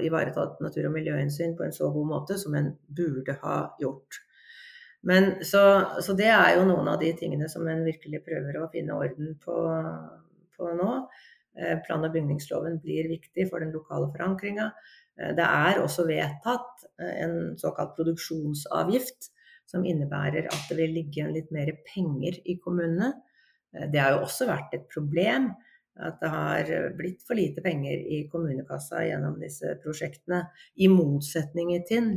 ivaretatt 0.00 0.60
natur- 0.64 0.88
og 0.88 0.94
miljøhensyn 0.96 1.56
på 1.58 1.66
en 1.66 1.74
så 1.76 1.90
god 1.92 2.06
måte 2.08 2.38
som 2.40 2.54
en 2.56 2.72
burde 2.96 3.36
ha 3.42 3.56
gjort. 3.82 4.20
Men, 5.02 5.32
så, 5.44 5.62
så, 6.04 6.14
det 6.16 6.28
er 6.28 6.54
jo 6.58 6.66
noen 6.68 6.88
av 6.92 7.00
de 7.00 7.10
tingene 7.16 7.48
som 7.48 7.68
en 7.68 7.84
virkelig 7.86 8.20
prøver 8.26 8.58
å 8.60 8.68
finne 8.72 8.96
orden 8.96 9.34
på, 9.40 9.56
på 10.56 10.72
nå. 10.76 10.90
Eh, 11.58 11.78
plan- 11.86 12.04
og 12.04 12.12
bygningsloven 12.14 12.78
blir 12.84 13.08
viktig 13.10 13.48
for 13.50 13.64
den 13.64 13.72
lokale 13.74 14.10
forankringa. 14.12 14.70
Eh, 15.18 15.32
det 15.38 15.46
er 15.46 15.80
også 15.80 16.06
vedtatt 16.08 16.84
eh, 17.00 17.16
en 17.24 17.56
såkalt 17.60 17.96
produksjonsavgift, 17.96 19.32
som 19.70 19.86
innebærer 19.86 20.50
at 20.50 20.68
det 20.68 20.76
vil 20.78 20.94
ligge 20.98 21.20
igjen 21.20 21.34
litt 21.34 21.50
mer 21.54 21.72
penger 21.86 22.40
i 22.44 22.56
kommunene. 22.62 23.12
Det 23.70 24.00
har 24.02 24.16
jo 24.16 24.24
også 24.24 24.48
vært 24.48 24.72
et 24.74 24.88
problem 24.90 25.52
at 26.06 26.20
det 26.22 26.30
har 26.32 26.74
blitt 26.98 27.24
for 27.26 27.38
lite 27.38 27.62
penger 27.64 28.00
i 28.16 28.22
kommunekassa 28.32 29.04
gjennom 29.06 29.38
disse 29.40 29.76
prosjektene. 29.82 30.42
I 30.76 30.88
motsetning 30.92 31.72
til, 31.88 32.12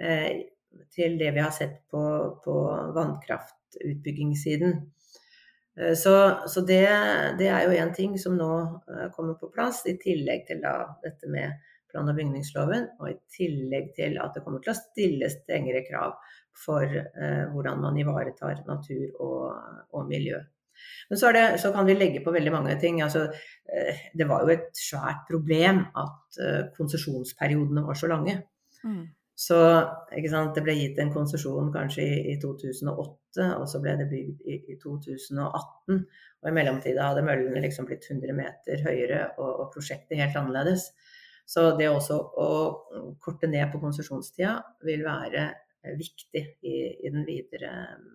eh, 0.00 0.44
til 0.92 1.18
det 1.20 1.32
vi 1.36 1.44
har 1.44 1.54
sett 1.54 1.80
på, 1.90 2.02
på 2.44 2.56
vannkraftutbyggingssiden. 2.96 4.76
Eh, 5.80 5.94
så, 5.94 6.14
så 6.46 6.60
det, 6.60 6.86
det, 7.38 7.48
er 7.48 7.66
jo 7.66 7.76
én 7.80 7.92
ting 7.96 8.18
som 8.20 8.36
nå 8.36 8.52
eh, 8.92 9.08
kommer 9.16 9.38
på 9.40 9.50
plass, 9.54 9.84
i 9.88 9.96
tillegg 10.00 10.46
til 10.48 10.62
da, 10.64 10.76
dette 11.04 11.30
med 11.32 11.60
plan- 11.92 12.08
og 12.08 12.16
bygningsloven, 12.16 12.88
og 13.00 13.10
i 13.10 13.18
tillegg 13.32 13.92
til 13.96 14.18
at 14.20 14.36
det 14.36 14.44
kommer 14.44 14.62
til 14.64 14.72
å 14.72 14.78
stilles 14.78 15.36
strengere 15.42 15.84
krav 15.88 16.16
for 16.64 16.84
eh, 16.84 17.44
hvordan 17.52 17.80
man 17.80 18.00
ivaretar 18.00 18.64
natur 18.68 19.22
og, 19.24 19.46
og 19.92 20.08
miljø. 20.08 20.40
Men 21.10 21.20
så, 21.20 21.32
det, 21.34 21.44
så, 21.62 21.72
kan 21.74 21.88
vi 21.88 21.96
legge 21.96 22.22
på 22.24 22.34
veldig 22.34 22.52
mange 22.54 22.76
ting. 22.80 23.02
Altså, 23.04 23.26
eh, 23.68 24.04
det 24.18 24.28
var 24.30 24.44
jo 24.44 24.54
et 24.54 24.70
svært 24.78 25.26
problem 25.30 25.84
at 25.98 26.40
eh, 26.42 26.62
konsesjonsperiodene 26.76 27.84
var 27.86 27.98
så 27.98 28.10
lange. 28.12 28.38
Mm. 28.84 29.02
Så 29.42 29.58
det 30.12 30.62
ble 30.62 30.74
gitt 30.76 30.98
en 31.02 31.12
konsesjon 31.12 31.72
kanskje 31.74 32.04
i, 32.04 32.18
i, 32.34 32.36
2008, 32.40 33.46
og 33.56 33.64
så 33.70 33.80
ble 33.82 33.96
det 33.98 34.10
bygd 34.10 34.44
i, 34.44 34.58
i 34.74 34.76
2018. 34.82 36.02
Og 36.42 36.50
i 36.50 36.54
mellomtida 36.54 37.08
hadde 37.08 37.24
møllene 37.26 37.62
liksom 37.64 37.88
blitt 37.88 38.06
100 38.10 38.36
meter 38.36 38.84
høyere 38.84 39.24
og, 39.38 39.48
og 39.48 39.72
prosjektet 39.74 40.20
helt 40.20 40.38
annerledes. 40.38 40.90
Så 41.48 41.72
det 41.78 41.88
også 41.90 42.18
å 42.38 42.48
korte 43.22 43.50
ned 43.50 43.72
på 43.72 43.80
konsesjonstida 43.82 44.56
vil 44.86 45.02
være 45.06 45.48
viktig 45.98 46.42
i, 46.62 46.76
i 47.02 47.10
den 47.10 47.26
videre 47.26 47.72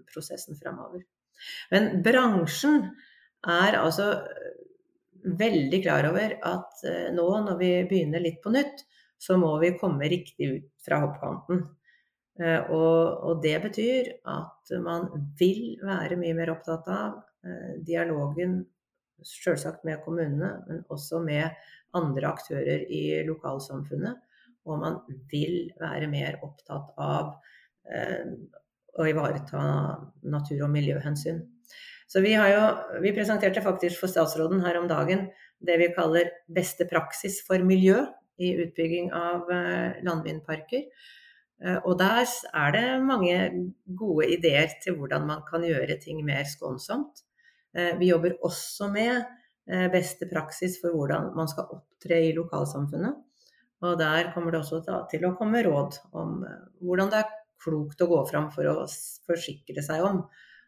prosessen 0.07 0.57
framover. 0.59 1.03
Men 1.73 2.01
bransjen 2.05 2.83
er 3.47 3.79
altså 3.79 4.11
veldig 5.37 5.81
klar 5.83 6.07
over 6.09 6.37
at 6.47 6.85
nå 7.15 7.27
når 7.45 7.59
vi 7.59 7.71
begynner 7.89 8.23
litt 8.23 8.39
på 8.43 8.53
nytt, 8.53 8.85
så 9.19 9.37
må 9.41 9.51
vi 9.59 9.75
komme 9.79 10.07
riktig 10.09 10.49
ut 10.53 10.69
fra 10.85 11.01
hoppkanten. 11.03 11.65
Og, 12.37 12.97
og, 13.25 13.39
det 13.41 13.55
betyr 13.63 14.11
at 14.29 14.71
man 14.83 15.07
vil 15.39 15.79
være 15.81 16.19
mye 16.21 16.35
mer 16.37 16.51
opptatt 16.53 16.85
av 16.93 17.15
dialogen 17.87 18.59
selvsagt 19.25 19.85
med 19.87 20.03
kommunene, 20.05 20.51
men 20.67 20.83
også 20.93 21.19
med 21.23 21.49
andre 21.97 22.29
aktører 22.29 22.85
i 22.93 23.03
lokalsamfunnet. 23.27 24.21
Og 24.67 24.81
man 24.81 24.99
vil 25.31 25.71
være 25.79 26.09
mer 26.11 26.39
opptatt 26.43 26.91
av 26.99 27.37
eh, 27.87 28.33
å 28.97 29.07
ivareta 29.09 29.61
natur- 30.25 30.65
og 30.65 30.73
miljøhensyn. 30.73 31.43
Så 32.07 32.21
vi, 32.23 32.33
jo, 32.37 32.63
vi, 33.03 33.11
presenterte 33.15 33.61
faktisk 33.63 33.99
for 33.99 34.11
statsråden 34.11 34.63
her 34.63 34.79
om 34.79 34.87
dagen 34.87 35.27
det 35.59 35.75
vi 35.81 35.91
kaller 35.95 36.29
beste 36.47 36.87
praksis 36.87 37.41
for 37.45 37.59
miljø 37.67 37.99
i 38.39 38.53
utbygging 38.63 39.09
av 39.17 39.49
eh, 39.51 39.97
landvindparker. 40.05 40.85
Eh, 41.63 41.79
og 41.81 41.97
der 41.99 42.23
er 42.23 42.75
det 42.75 42.85
mange 43.03 43.37
gode 43.99 44.29
ideer 44.37 44.77
til 44.83 44.99
hvordan 44.99 45.25
man 45.27 45.41
kan 45.47 45.65
gjøre 45.65 45.97
ting 45.99 46.21
mer 46.25 46.47
skånsomt. 46.47 47.25
Eh, 47.75 47.97
vi 47.99 48.13
jobber 48.13 48.37
også 48.45 48.91
med 48.93 49.33
beste 49.91 50.23
praksis 50.31 50.77
for 50.79 50.95
hvordan 50.95 51.33
man 51.35 51.49
skal 51.51 51.65
opptre 51.75 52.21
i 52.23 52.29
lokalsamfunnet. 52.31 53.17
Og 53.83 53.97
der 53.99 54.29
kommer 54.31 54.53
det 54.53 54.61
også 54.61 54.79
til 55.11 55.25
å 55.27 55.33
komme 55.35 55.59
råd 55.65 55.97
om 56.15 56.37
hvordan 56.79 57.11
det 57.11 57.19
er 57.19 57.33
klokt 57.63 58.01
å 58.01 58.09
gå 58.11 58.19
fram 58.29 58.51
for 58.53 58.69
å 58.69 58.85
forsikre 59.27 59.83
seg 59.85 60.05
om 60.05 60.21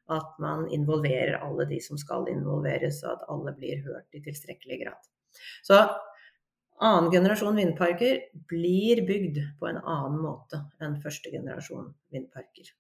at 0.10 0.38
man 0.42 0.66
involverer 0.74 1.38
alle 1.38 1.68
de 1.70 1.78
som 1.86 2.00
skal 2.02 2.26
involveres, 2.32 3.04
og 3.06 3.18
at 3.18 3.28
alle 3.30 3.54
blir 3.58 3.84
hørt 3.86 4.18
i 4.18 4.24
tilstrekkelig 4.26 4.82
grad. 4.84 5.10
Så 5.66 5.78
annen 6.80 7.12
generasjon 7.14 7.60
vindparker 7.60 8.22
blir 8.50 9.04
bygd 9.06 9.42
på 9.60 9.70
en 9.70 9.82
annen 9.84 10.20
måte 10.24 10.64
enn 10.82 10.98
første 11.04 11.32
generasjon 11.34 11.92
vindparker. 12.14 12.74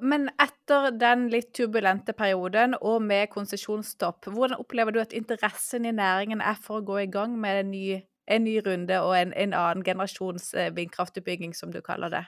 Men 0.00 0.30
etter 0.40 0.94
den 0.96 1.26
litt 1.28 1.50
turbulente 1.56 2.14
perioden 2.16 2.72
og 2.80 3.02
med 3.04 3.28
konsesjonsstopp, 3.34 4.30
hvordan 4.32 4.62
opplever 4.62 4.96
du 4.96 5.00
at 5.02 5.12
interessen 5.16 5.84
i 5.84 5.92
næringen 5.92 6.40
er 6.40 6.56
for 6.56 6.80
å 6.80 6.86
gå 6.86 7.02
i 7.02 7.10
gang 7.10 7.36
med 7.40 7.60
en 7.60 7.70
ny, 7.74 7.86
en 8.24 8.46
ny 8.46 8.56
runde 8.64 9.02
og 9.04 9.12
en, 9.18 9.34
en, 9.36 9.56
annen 9.58 9.84
generasjons 9.84 10.54
eh, 10.54 10.72
vindkraftutbygging, 10.72 11.52
som 11.58 11.74
du 11.74 11.82
kaller 11.84 12.14
det? 12.14 12.24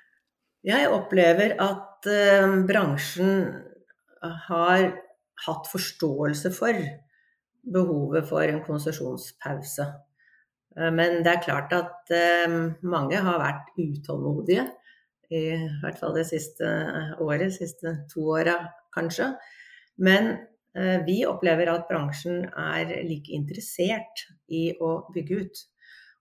Jeg 0.66 0.90
opplever 0.94 1.56
at 1.62 2.08
uh, 2.10 2.58
bransjen 2.68 3.46
har 4.22 4.84
hatt 5.46 5.70
forståelse 5.70 6.52
for 6.54 6.84
behovet 7.74 8.28
for 8.28 8.46
en 8.46 8.62
konsesjonspause. 8.66 9.88
Uh, 10.78 10.90
men 10.94 11.20
det 11.26 11.34
er 11.34 11.42
klart 11.48 11.74
at 11.74 12.14
uh, 12.14 12.60
mange 12.86 13.18
har 13.26 13.42
vært 13.42 13.74
utålmodige 13.82 14.68
i 15.32 15.56
hvert 15.80 15.98
fall 16.00 16.14
det 16.16 16.26
siste 16.28 16.68
året, 17.22 17.52
siste 17.54 17.94
to 18.12 18.26
åra 18.36 18.56
kanskje. 18.94 19.30
Men 20.02 20.32
eh, 20.76 20.98
vi 21.06 21.22
opplever 21.28 21.70
at 21.72 21.88
bransjen 21.90 22.44
er 22.48 22.92
like 23.06 23.32
interessert 23.34 24.26
i 24.52 24.70
å 24.80 24.94
bygge 25.14 25.40
ut. 25.42 25.62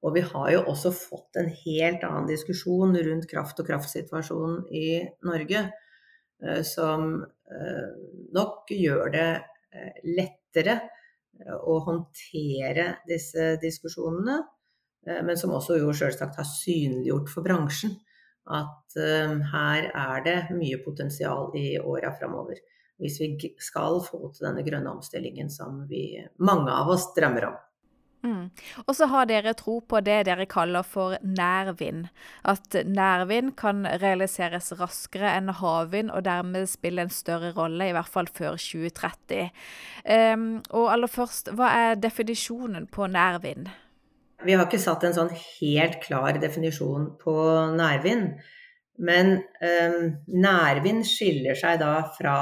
Og 0.01 0.15
vi 0.15 0.23
har 0.25 0.47
jo 0.55 0.63
også 0.71 0.91
fått 0.95 1.37
en 1.37 1.49
helt 1.63 2.05
annen 2.07 2.29
diskusjon 2.29 2.95
rundt 2.97 3.27
kraft 3.29 3.59
og 3.61 3.67
kraftsituasjonen 3.69 4.63
i 4.73 4.87
Norge, 5.27 5.67
eh, 6.43 6.61
som 6.65 7.13
eh, 7.21 7.91
nok 8.33 8.73
gjør 8.73 9.13
det 9.13 9.29
lettere 10.03 10.81
å 11.63 11.77
håndtere 11.85 12.87
disse 13.07 13.53
diskusjonene, 13.61 14.41
men 15.07 15.37
som 15.39 15.53
også 15.55 15.77
jo 15.79 15.93
selvsagt 15.95 16.35
har 16.37 16.45
synliggjort 16.45 17.31
for 17.31 17.45
bransjen 17.45 17.93
at 18.51 18.97
her 19.53 19.87
er 19.87 20.25
det 20.25 20.35
mye 20.51 20.81
potensial 20.83 21.55
i 21.57 21.79
åra 21.79 22.11
framover. 22.19 22.59
Hvis 23.01 23.17
vi 23.23 23.53
skal 23.57 23.97
få 24.05 24.19
til 24.29 24.45
denne 24.45 24.61
grønne 24.65 24.91
omstillingen 24.93 25.49
som 25.49 25.81
vi, 25.89 26.19
mange 26.37 26.69
av 26.69 26.91
oss 26.93 27.07
drømmer 27.15 27.47
om. 27.47 27.55
Mm. 28.21 28.51
Og 28.85 28.93
så 28.93 29.07
har 29.09 29.25
dere 29.29 29.55
tro 29.57 29.79
på 29.81 29.99
det 30.05 30.19
dere 30.27 30.45
kaller 30.49 30.85
for 30.85 31.17
nærvind. 31.25 32.05
At 32.45 32.75
nærvind 32.85 33.55
kan 33.57 33.81
realiseres 34.01 34.71
raskere 34.77 35.33
enn 35.37 35.49
havvind, 35.57 36.11
og 36.13 36.25
dermed 36.25 36.69
spille 36.69 37.01
en 37.05 37.13
større 37.13 37.51
rolle, 37.57 37.89
i 37.89 37.95
hvert 37.97 38.11
fall 38.11 38.29
før 38.29 38.59
2030. 38.61 39.41
Um, 39.41 39.51
ehm, 40.15 40.49
og 40.69 40.91
aller 40.93 41.09
først, 41.09 41.53
hva 41.57 41.71
er 41.87 42.01
definisjonen 42.01 42.87
på 42.91 43.09
nærvind? 43.09 43.71
Vi 44.41 44.53
har 44.57 44.65
ikke 44.65 44.81
satt 44.81 45.03
en 45.05 45.17
sånn 45.17 45.33
helt 45.37 45.99
klar 46.05 46.37
definisjon 46.41 47.11
på 47.21 47.35
nærvind. 47.77 48.35
Men 49.01 49.39
um, 49.65 50.11
nærvind 50.27 51.05
skiller 51.09 51.57
seg 51.57 51.79
da 51.81 51.93
fra 52.17 52.35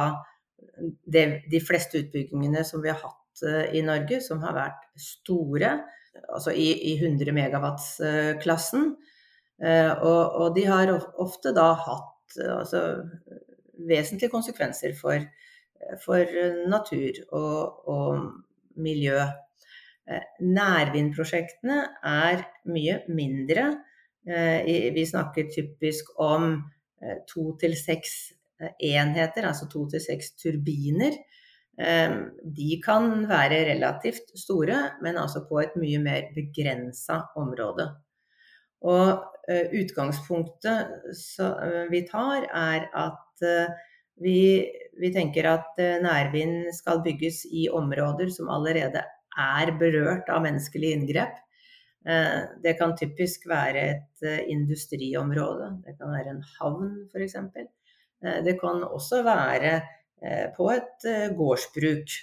det, 1.07 1.25
de 1.51 1.61
fleste 1.63 2.03
utbyggingene 2.03 2.65
som 2.67 2.83
vi 2.83 2.91
har 2.91 2.99
hatt 2.99 3.18
uh, 3.45 3.65
i 3.75 3.83
Norge, 3.85 4.21
som 4.25 4.41
har 4.45 4.57
vært 4.57 4.87
store, 4.99 5.73
altså 6.27 6.53
i, 6.55 6.71
i 6.91 6.95
100 6.99 7.35
megawatts-klassen. 7.35 8.93
Uh, 9.59 9.93
og, 9.97 10.23
og, 10.39 10.47
de 10.55 10.65
har 10.69 10.93
ofte 11.19 11.51
da 11.55 11.73
hatt 11.75 12.39
altså, 12.45 12.83
vesentlige 13.89 14.31
konsekvenser 14.31 14.93
for, 14.95 15.25
for 16.03 16.39
natur 16.71 17.19
og, 17.35 17.87
og 17.89 18.79
miljø. 18.79 19.19
Eh, 20.09 20.25
nærvindprosjektene 20.41 21.77
er 22.09 22.41
mye 22.73 22.97
mindre. 23.13 23.65
Eh, 24.25 24.89
vi 24.95 25.05
snakker 25.05 25.51
typisk 25.53 26.15
om 26.17 26.51
eh, 27.01 27.19
to 27.29 27.53
til 27.61 27.75
seks 27.77 28.33
enheter, 28.59 29.45
altså 29.47 29.69
to 29.71 29.85
til 29.91 30.01
seks 30.03 30.33
turbiner. 30.41 31.13
De 31.79 32.69
kan 32.83 33.05
være 33.29 33.61
relativt 33.69 34.33
store, 34.35 34.79
men 34.99 35.15
altså 35.17 35.45
på 35.47 35.61
et 35.61 35.77
mye 35.79 36.01
mer 36.03 36.25
begrensa 36.35 37.21
område. 37.39 37.85
Og 38.83 39.23
utgangspunktet 39.79 40.91
vi 41.87 42.01
tar, 42.09 42.49
er 42.51 42.89
at 42.91 43.45
vi, 44.19 44.41
vi 44.99 45.13
tenker 45.15 45.47
at 45.53 45.79
nærvind 46.03 46.67
skal 46.75 46.99
bygges 47.05 47.45
i 47.47 47.69
områder 47.71 48.27
som 48.35 48.51
allerede 48.51 49.05
er 49.39 49.71
berørt 49.79 50.27
av 50.31 50.43
menneskelige 50.43 50.99
inngrep. 50.99 51.39
Eh, 52.07 52.39
det 52.63 52.77
kan 52.79 52.95
typisk 52.97 53.47
være 53.49 53.81
et 53.93 54.25
eh, 54.25 54.43
industriområde, 54.51 55.73
det 55.85 55.97
kan 55.99 56.13
være 56.15 56.35
en 56.35 56.43
havn 56.57 56.91
f.eks. 57.11 57.35
Eh, 57.35 58.39
det 58.45 58.55
kan 58.61 58.83
også 58.87 59.23
være 59.27 59.79
på 60.55 60.65
et 60.73 61.05
gårdsbruk. 61.37 62.15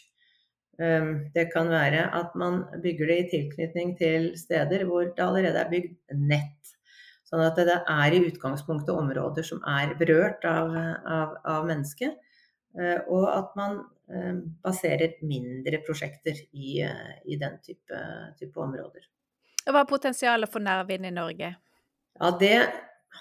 Det 1.33 1.45
kan 1.53 1.71
være 1.73 2.03
at 2.19 2.35
man 2.37 2.59
bygger 2.83 3.09
det 3.09 3.17
i 3.23 3.29
tilknytning 3.31 3.95
til 3.97 4.27
steder 4.37 4.85
hvor 4.85 5.07
det 5.09 5.25
allerede 5.25 5.63
er 5.63 5.71
bygd 5.71 6.17
nett. 6.21 6.75
Sånn 7.25 7.41
at 7.41 7.57
det 7.57 7.79
er 7.81 8.17
i 8.17 8.21
utgangspunktet 8.29 8.93
områder 8.93 9.47
som 9.49 9.65
er 9.65 9.97
berørt 9.97 10.45
av, 10.45 10.77
av, 10.77 11.33
av 11.57 11.65
mennesket. 11.71 12.21
Og 13.09 13.25
at 13.33 13.57
man 13.57 13.81
Eh, 14.07 14.35
baserer 14.63 15.17
mindre 15.27 15.81
prosjekter 15.83 16.37
i, 16.53 16.81
eh, 16.81 17.15
i 17.25 17.37
den 17.37 17.59
type, 17.59 17.97
type, 18.39 18.61
områder. 18.61 19.09
Hva 19.67 19.81
er 19.81 19.89
potensialet 19.91 20.53
for 20.53 20.63
nærvind 20.63 21.09
i 21.09 21.11
Norge? 21.11 21.57
Ja, 22.21 22.31
Det 22.31 22.71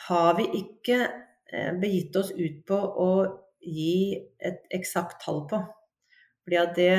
har 0.07 0.35
vi 0.37 0.45
ikke 0.59 1.09
eh, 1.51 1.73
begitt 1.73 2.15
oss 2.15 2.31
ut 2.31 2.65
på 2.67 2.77
å 2.77 3.09
gi 3.65 4.15
et 4.39 4.63
eksakt 4.75 5.19
tall 5.25 5.43
på. 5.49 5.59
Fordi 6.45 6.61
det, 6.77 6.89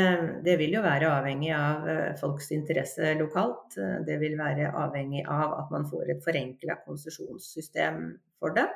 det, 0.42 0.57
vil 0.59 0.74
jo 0.74 0.83
være 0.83 1.11
avhengig 1.20 1.52
av 1.55 1.85
folks 2.18 2.50
interesse 2.55 3.12
lokalt. 3.14 3.76
Det 4.07 4.16
vil 4.18 4.35
være 4.38 4.72
avhengig 4.74 5.22
av 5.22 5.52
at 5.61 5.70
man 5.70 5.87
får 5.87 6.11
et 6.11 6.24
forenkla 6.24 6.81
konsesjonssystem 6.83 8.00
for 8.42 8.57
det. 8.57 8.66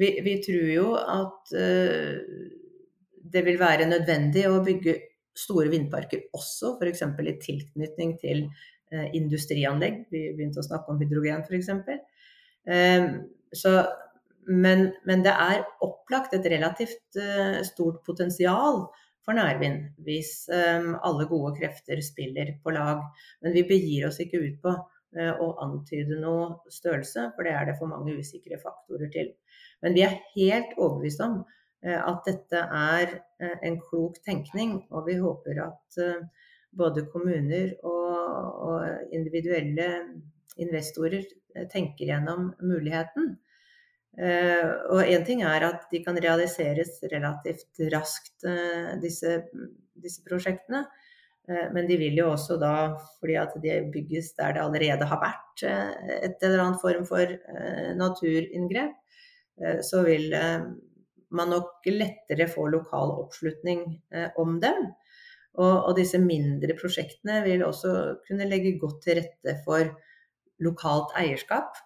Vi, 0.00 0.08
vi, 0.24 0.38
tror 0.46 0.70
jo 0.72 0.86
at 0.96 1.52
det 3.32 3.44
vil 3.44 3.60
være 3.60 3.90
nødvendig 3.90 4.46
å 4.48 4.62
bygge 4.64 4.96
store 5.36 5.70
vindparker 5.72 6.26
også, 6.36 6.76
f.eks. 6.80 7.02
i 7.04 7.36
tilknytning 7.42 8.16
til 8.22 8.44
eh, 8.46 9.08
industrianlegg. 9.18 10.06
Vi 10.12 10.22
begynte 10.36 10.62
å 10.62 10.66
snakke 10.66 10.92
om 10.92 11.00
hydrogen 11.02 11.44
f.eks. 11.44 11.70
Eh, 12.66 13.08
men, 14.46 14.92
men, 15.04 15.22
det 15.26 15.32
er 15.32 15.64
opplagt 15.82 16.34
et 16.36 16.46
relativt 16.50 17.18
uh, 17.18 17.58
stort 17.66 18.02
potensial 18.06 18.84
for 19.26 19.34
nærvind 19.34 19.88
hvis 20.06 20.46
um, 20.54 20.92
alle 21.02 21.26
gode 21.26 21.56
krefter 21.58 22.02
spiller 22.04 22.52
på 22.62 22.74
lag. 22.76 23.02
Men 23.42 23.56
vi 23.56 23.66
begir 23.66 24.06
oss 24.08 24.20
ikke 24.22 24.42
ut 24.44 24.60
på 24.62 24.74
uh, 24.76 25.32
å 25.42 25.50
antyde 25.66 26.20
noe 26.22 26.70
størrelse, 26.70 27.30
for 27.34 27.46
det 27.46 27.56
er 27.56 27.70
det 27.70 27.78
for 27.80 27.90
mange 27.90 28.14
usikre 28.20 28.60
faktorer 28.62 29.10
til. 29.14 29.32
Men 29.82 29.98
vi 29.98 30.06
er 30.06 30.20
helt 30.36 30.78
overbevist 30.78 31.22
om 31.26 31.42
at 31.86 32.24
dette 32.26 32.58
er 32.58 33.10
en 33.62 33.74
klok 33.78 34.16
tenkning. 34.26 34.72
Og 34.90 35.04
vi 35.06 35.18
håper 35.20 35.60
at 35.62 35.98
både 36.74 37.04
kommuner 37.12 37.74
og, 37.86 38.16
og 38.66 39.12
individuelle 39.14 39.90
investorer 40.58 41.28
tenker 41.70 42.08
gjennom 42.08 42.48
muligheten. 42.64 43.36
Og 44.16 45.00
én 45.04 45.24
ting 45.26 45.42
er 45.44 45.64
at 45.66 45.82
de 45.92 45.98
kan 46.00 46.16
realiseres 46.16 47.02
relativt 47.12 47.82
raskt, 47.92 48.46
disse, 49.02 49.34
disse 50.00 50.22
prosjektene. 50.24 50.86
Eh, 51.48 51.66
men 51.72 51.86
de 51.86 51.98
vil 52.00 52.18
jo 52.18 52.30
også 52.32 52.58
da, 52.58 52.74
fordi 53.20 53.38
at 53.38 53.54
de 53.62 53.78
bygges 53.94 54.32
der 54.38 54.56
det 54.56 54.64
allerede 54.64 55.06
har 55.10 55.22
vært 55.22 55.64
eh, 55.68 56.14
et 56.26 56.42
eller 56.42 56.64
annet 56.64 56.82
form 56.82 57.06
for 57.08 57.22
eh, 57.22 57.90
naturinngrep, 57.98 59.02
så 59.80 60.02
vil 60.04 60.34
man 60.36 61.48
nok 61.48 61.86
lettere 61.88 62.44
få 62.52 62.66
lokal 62.68 63.14
oppslutning 63.22 63.86
om 64.36 64.58
dem. 64.60 64.82
Og, 65.56 65.94
disse 65.96 66.20
mindre 66.20 66.76
prosjektene 66.76 67.38
vil 67.46 67.64
også 67.64 67.94
kunne 68.26 68.50
legge 68.50 68.74
godt 68.76 68.98
til 69.06 69.22
rette 69.22 69.54
for 69.64 69.88
lokalt 70.60 71.16
eierskap. 71.16 71.80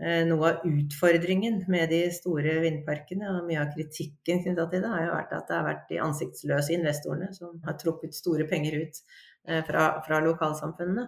Eh, 0.00 0.22
noe 0.26 0.48
av 0.48 0.62
utfordringen 0.66 1.64
med 1.68 1.90
de 1.92 2.06
store 2.16 2.54
vindparkene 2.64 3.28
og 3.28 3.44
mye 3.46 3.60
av 3.60 3.74
kritikken 3.74 4.40
knytta 4.42 4.64
til 4.70 4.80
det, 4.82 4.88
har 4.88 5.04
jo 5.04 5.12
vært 5.12 5.34
at 5.36 5.50
det 5.50 5.58
har 5.58 5.66
vært 5.66 5.84
de 5.90 5.98
ansiktsløse 6.02 6.72
investorene 6.74 7.28
som 7.36 7.58
har 7.66 7.76
trukket 7.80 8.16
store 8.16 8.46
penger 8.48 8.78
ut 8.80 9.02
eh, 9.48 9.60
fra, 9.68 9.84
fra 10.06 10.22
lokalsamfunnene. 10.24 11.06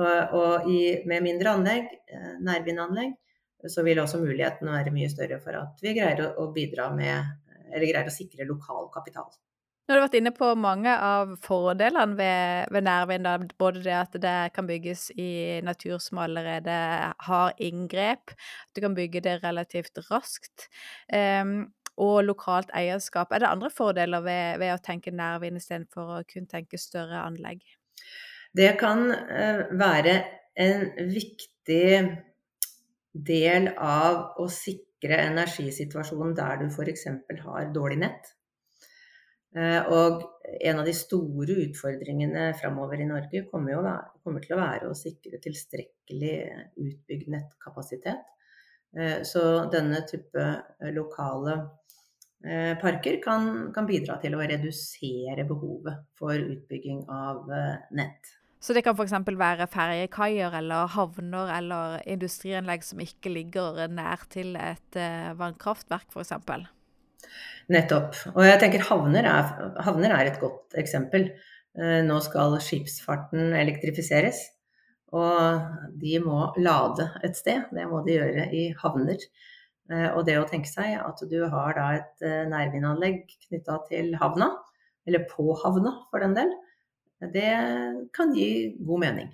Og, 0.00 0.34
og 0.38 0.70
i, 0.72 0.80
med 1.06 1.26
mindre 1.26 1.52
anlegg, 1.52 1.92
eh, 2.08 2.32
nærvindanlegg, 2.40 3.12
så 3.70 3.84
vil 3.86 4.00
også 4.02 4.22
muligheten 4.24 4.72
være 4.72 4.94
mye 4.96 5.12
større 5.12 5.38
for 5.44 5.54
at 5.60 5.84
vi 5.84 5.92
greier 6.00 6.24
å, 6.24 6.32
å 6.42 6.48
bidra 6.56 6.88
med, 6.96 7.36
eller 7.68 7.86
greier 7.86 8.08
å 8.08 8.14
sikre 8.14 8.48
lokal 8.48 8.88
kapital. 8.94 9.28
Nå 9.82 9.90
har 9.90 9.98
du 9.98 10.04
vært 10.04 10.14
inne 10.14 10.30
på 10.30 10.48
mange 10.62 10.92
av 10.94 11.32
fordelene 11.42 12.14
ved, 12.14 12.68
ved 12.70 12.84
nærvind. 12.86 13.54
Både 13.58 13.80
det 13.82 13.94
at 13.98 14.12
det 14.22 14.34
kan 14.54 14.68
bygges 14.68 15.08
i 15.18 15.58
natur 15.66 15.96
som 16.02 16.20
allerede 16.22 16.74
har 17.26 17.54
inngrep, 17.58 18.30
at 18.30 18.76
du 18.76 18.82
kan 18.84 18.94
bygge 18.94 19.24
det 19.24 19.40
relativt 19.42 19.98
raskt, 20.06 20.68
um, 21.10 21.72
og 21.98 22.20
lokalt 22.28 22.70
eierskap. 22.78 23.34
Er 23.34 23.42
det 23.42 23.50
andre 23.50 23.70
fordeler 23.74 24.22
ved, 24.22 24.60
ved 24.62 24.70
å 24.76 24.82
tenke 24.84 25.10
nærvind 25.10 25.58
istedenfor 25.58 26.12
å 26.14 26.20
kun 26.30 26.46
tenke 26.50 26.78
større 26.78 27.24
anlegg? 27.26 27.64
Det 28.54 28.76
kan 28.78 29.08
uh, 29.10 29.64
være 29.82 30.14
en 30.62 30.86
viktig 31.10 31.88
del 33.12 33.66
av 33.74 34.38
å 34.38 34.46
sikre 34.46 35.18
energisituasjonen 35.24 36.38
der 36.38 36.62
du 36.62 36.70
f.eks. 36.70 37.08
har 37.42 37.74
dårlig 37.74 37.98
nett 38.06 38.30
Eh, 38.30 38.41
og 39.52 40.22
en 40.60 40.80
av 40.80 40.86
de 40.88 40.94
store 40.96 41.56
utfordringene 41.66 42.50
framover 42.58 43.02
i 43.02 43.08
Norge 43.08 43.44
kommer, 43.50 43.74
jo, 43.74 43.82
kommer, 44.24 44.44
til 44.44 44.56
å 44.56 44.60
være 44.60 44.88
å 44.90 44.96
sikre 44.96 45.40
tilstrekkelig 45.42 46.34
utbygd 46.80 47.30
nettkapasitet. 47.32 48.28
Eh, 48.96 49.22
så 49.28 49.44
denne 49.72 50.02
type 50.08 50.46
lokale 50.92 51.56
eh, 52.44 52.74
parker 52.80 53.18
kan, 53.24 53.48
kan 53.74 53.88
bidra 53.88 54.18
til 54.22 54.36
å 54.36 54.44
redusere 54.44 55.46
behovet 55.48 56.04
for 56.18 56.36
utbygging 56.36 57.04
av 57.12 57.48
nett. 57.96 58.36
Så 58.62 58.76
det 58.76 58.84
kan 58.86 58.94
f.eks. 58.94 59.16
være 59.26 59.66
ferjekaier 59.66 60.54
eller 60.60 60.92
havner 60.94 61.50
eller 61.56 61.96
industrianlegg 62.06 62.84
som 62.86 63.00
ikke 63.02 63.32
ligger 63.32 63.88
nær 63.90 64.22
til 64.30 64.54
et 64.54 65.00
vannkraftverk 65.40 66.14
f.eks.? 66.14 66.70
Nettopp. 67.72 68.16
Og 68.34 68.42
jeg 68.46 68.58
tenker 68.60 68.84
havner 68.88 69.26
er, 69.28 69.52
havner 69.86 70.14
er 70.16 70.30
et 70.30 70.40
godt 70.42 70.76
eksempel. 70.80 71.28
Eh, 71.78 72.00
nå 72.04 72.18
skal 72.24 72.58
skipsfarten 72.60 73.54
elektrifiseres. 73.56 74.42
Og 75.12 75.96
de 76.00 76.18
må 76.24 76.46
lade 76.56 77.08
et 77.24 77.36
sted. 77.36 77.68
Det 77.72 77.86
må 77.88 78.02
de 78.06 78.16
gjøre 78.18 78.48
i 78.56 78.66
havner. 78.82 79.20
Eh, 79.92 80.08
og 80.12 80.24
det 80.28 80.38
å 80.40 80.48
tenke 80.48 80.70
seg 80.70 80.96
at 81.00 81.22
du 81.28 81.38
har 81.52 81.76
da 81.78 81.88
et 81.98 82.26
eh, 82.26 82.42
nærvindanlegg 82.50 83.24
knytta 83.48 83.82
til 83.90 84.12
havna, 84.20 84.52
eller 85.08 85.26
på 85.30 85.52
havna 85.64 85.96
for 86.10 86.22
den 86.22 86.36
del, 86.38 86.52
det 87.32 87.50
kan 88.14 88.32
gi 88.34 88.72
god 88.82 89.02
mening. 89.02 89.28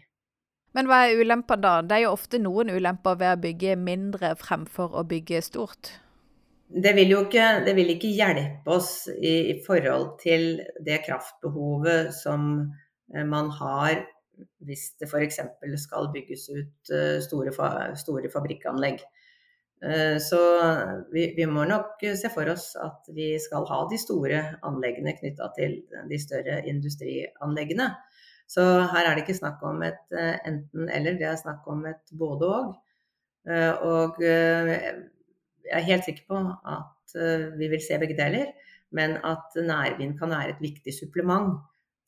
Men 0.77 0.89
hva 0.89 1.07
er 1.07 1.21
ulempene 1.21 1.65
da? 1.65 1.75
Det 1.81 1.97
er 1.97 2.03
jo 2.05 2.13
ofte 2.13 2.41
noen 2.41 2.73
ulemper 2.73 3.17
ved 3.21 3.33
å 3.33 3.41
bygge 3.41 3.79
mindre 3.81 4.35
fremfor 4.41 4.93
å 4.99 5.05
bygge 5.09 5.41
stort 5.47 5.95
det 6.69 6.93
vil 6.97 7.15
jo 7.15 7.23
ikke, 7.25 7.47
det 7.65 7.73
vil 7.79 7.95
ikke 7.95 8.11
hjelpe 8.13 8.75
oss 8.77 9.09
i, 9.09 9.55
i, 9.55 9.57
forhold 9.65 10.19
til 10.21 10.61
det 10.85 11.01
kraftbehovet 11.07 12.13
som 12.13 12.51
eh, 13.15 13.25
man 13.25 13.49
har 13.57 14.05
hvis 14.63 14.93
det 15.01 15.09
f.eks. 15.09 15.41
skal 15.81 16.11
bygges 16.13 16.45
ut 16.53 16.93
eh, 16.95 17.17
store, 17.25 17.55
store 17.99 18.31
fabrikkanlegg. 18.31 19.01
Eh, 19.81 20.19
så 20.23 20.43
vi, 21.11 21.31
vi, 21.39 21.49
må 21.49 21.65
nok 21.67 22.05
se 22.21 22.31
for 22.35 22.53
oss 22.53 22.75
at 22.79 23.09
vi 23.17 23.33
skal 23.43 23.67
ha 23.71 23.81
de 23.89 23.99
store 23.99 24.45
anleggene 24.69 25.17
knytta 25.17 25.51
til 25.57 25.81
de 26.11 26.21
større 26.21 26.61
industrianleggene. 26.69 27.91
Så 28.49 28.65
her 28.93 29.07
er 29.07 29.17
det 29.17 29.25
ikke 29.25 29.41
snakk 29.41 29.65
om 29.67 29.83
et 29.85 30.15
enten-eller, 30.17 31.17
det 31.21 31.27
er 31.29 31.41
snakk 31.41 31.67
om 31.69 31.83
et 31.89 32.13
både-og. 32.17 32.77
Og 33.85 34.23
jeg 35.69 35.77
er 35.79 35.89
helt 35.89 36.07
sikker 36.09 36.27
på 36.29 36.41
at 36.75 37.17
eh, 37.19 37.49
vi 37.59 37.71
vil 37.73 37.83
se 37.85 37.99
begge 38.01 38.17
deler, 38.19 38.53
men 38.97 39.19
at 39.27 39.57
nærvind 39.57 40.17
kan 40.19 40.33
være 40.33 40.57
et 40.57 40.63
viktig 40.65 40.95
supplement 40.97 41.59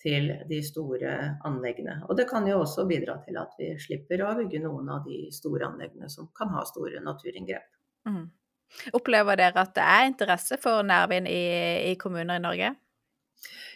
til 0.00 0.30
de 0.48 0.60
store 0.64 1.14
anleggene. 1.44 1.98
Og 2.08 2.16
det 2.16 2.26
kan 2.30 2.46
jo 2.48 2.62
også 2.62 2.86
bidra 2.88 3.18
til 3.24 3.36
at 3.40 3.52
vi 3.60 3.74
slipper 3.80 4.24
å 4.24 4.34
bygge 4.38 4.62
noen 4.64 4.88
av 4.88 5.04
de 5.04 5.26
store 5.34 5.68
anleggene 5.68 6.08
som 6.12 6.30
kan 6.36 6.52
ha 6.54 6.64
store 6.68 7.02
naturinngrep. 7.04 7.68
Mm. 8.08 8.30
Opplever 8.96 9.36
dere 9.36 9.64
at 9.66 9.74
det 9.76 9.84
er 9.84 10.06
interesse 10.08 10.56
for 10.62 10.86
nærvind 10.86 11.28
i, 11.28 11.42
i 11.90 11.96
kommuner 12.00 12.40
i 12.40 12.44
Norge? 12.44 12.70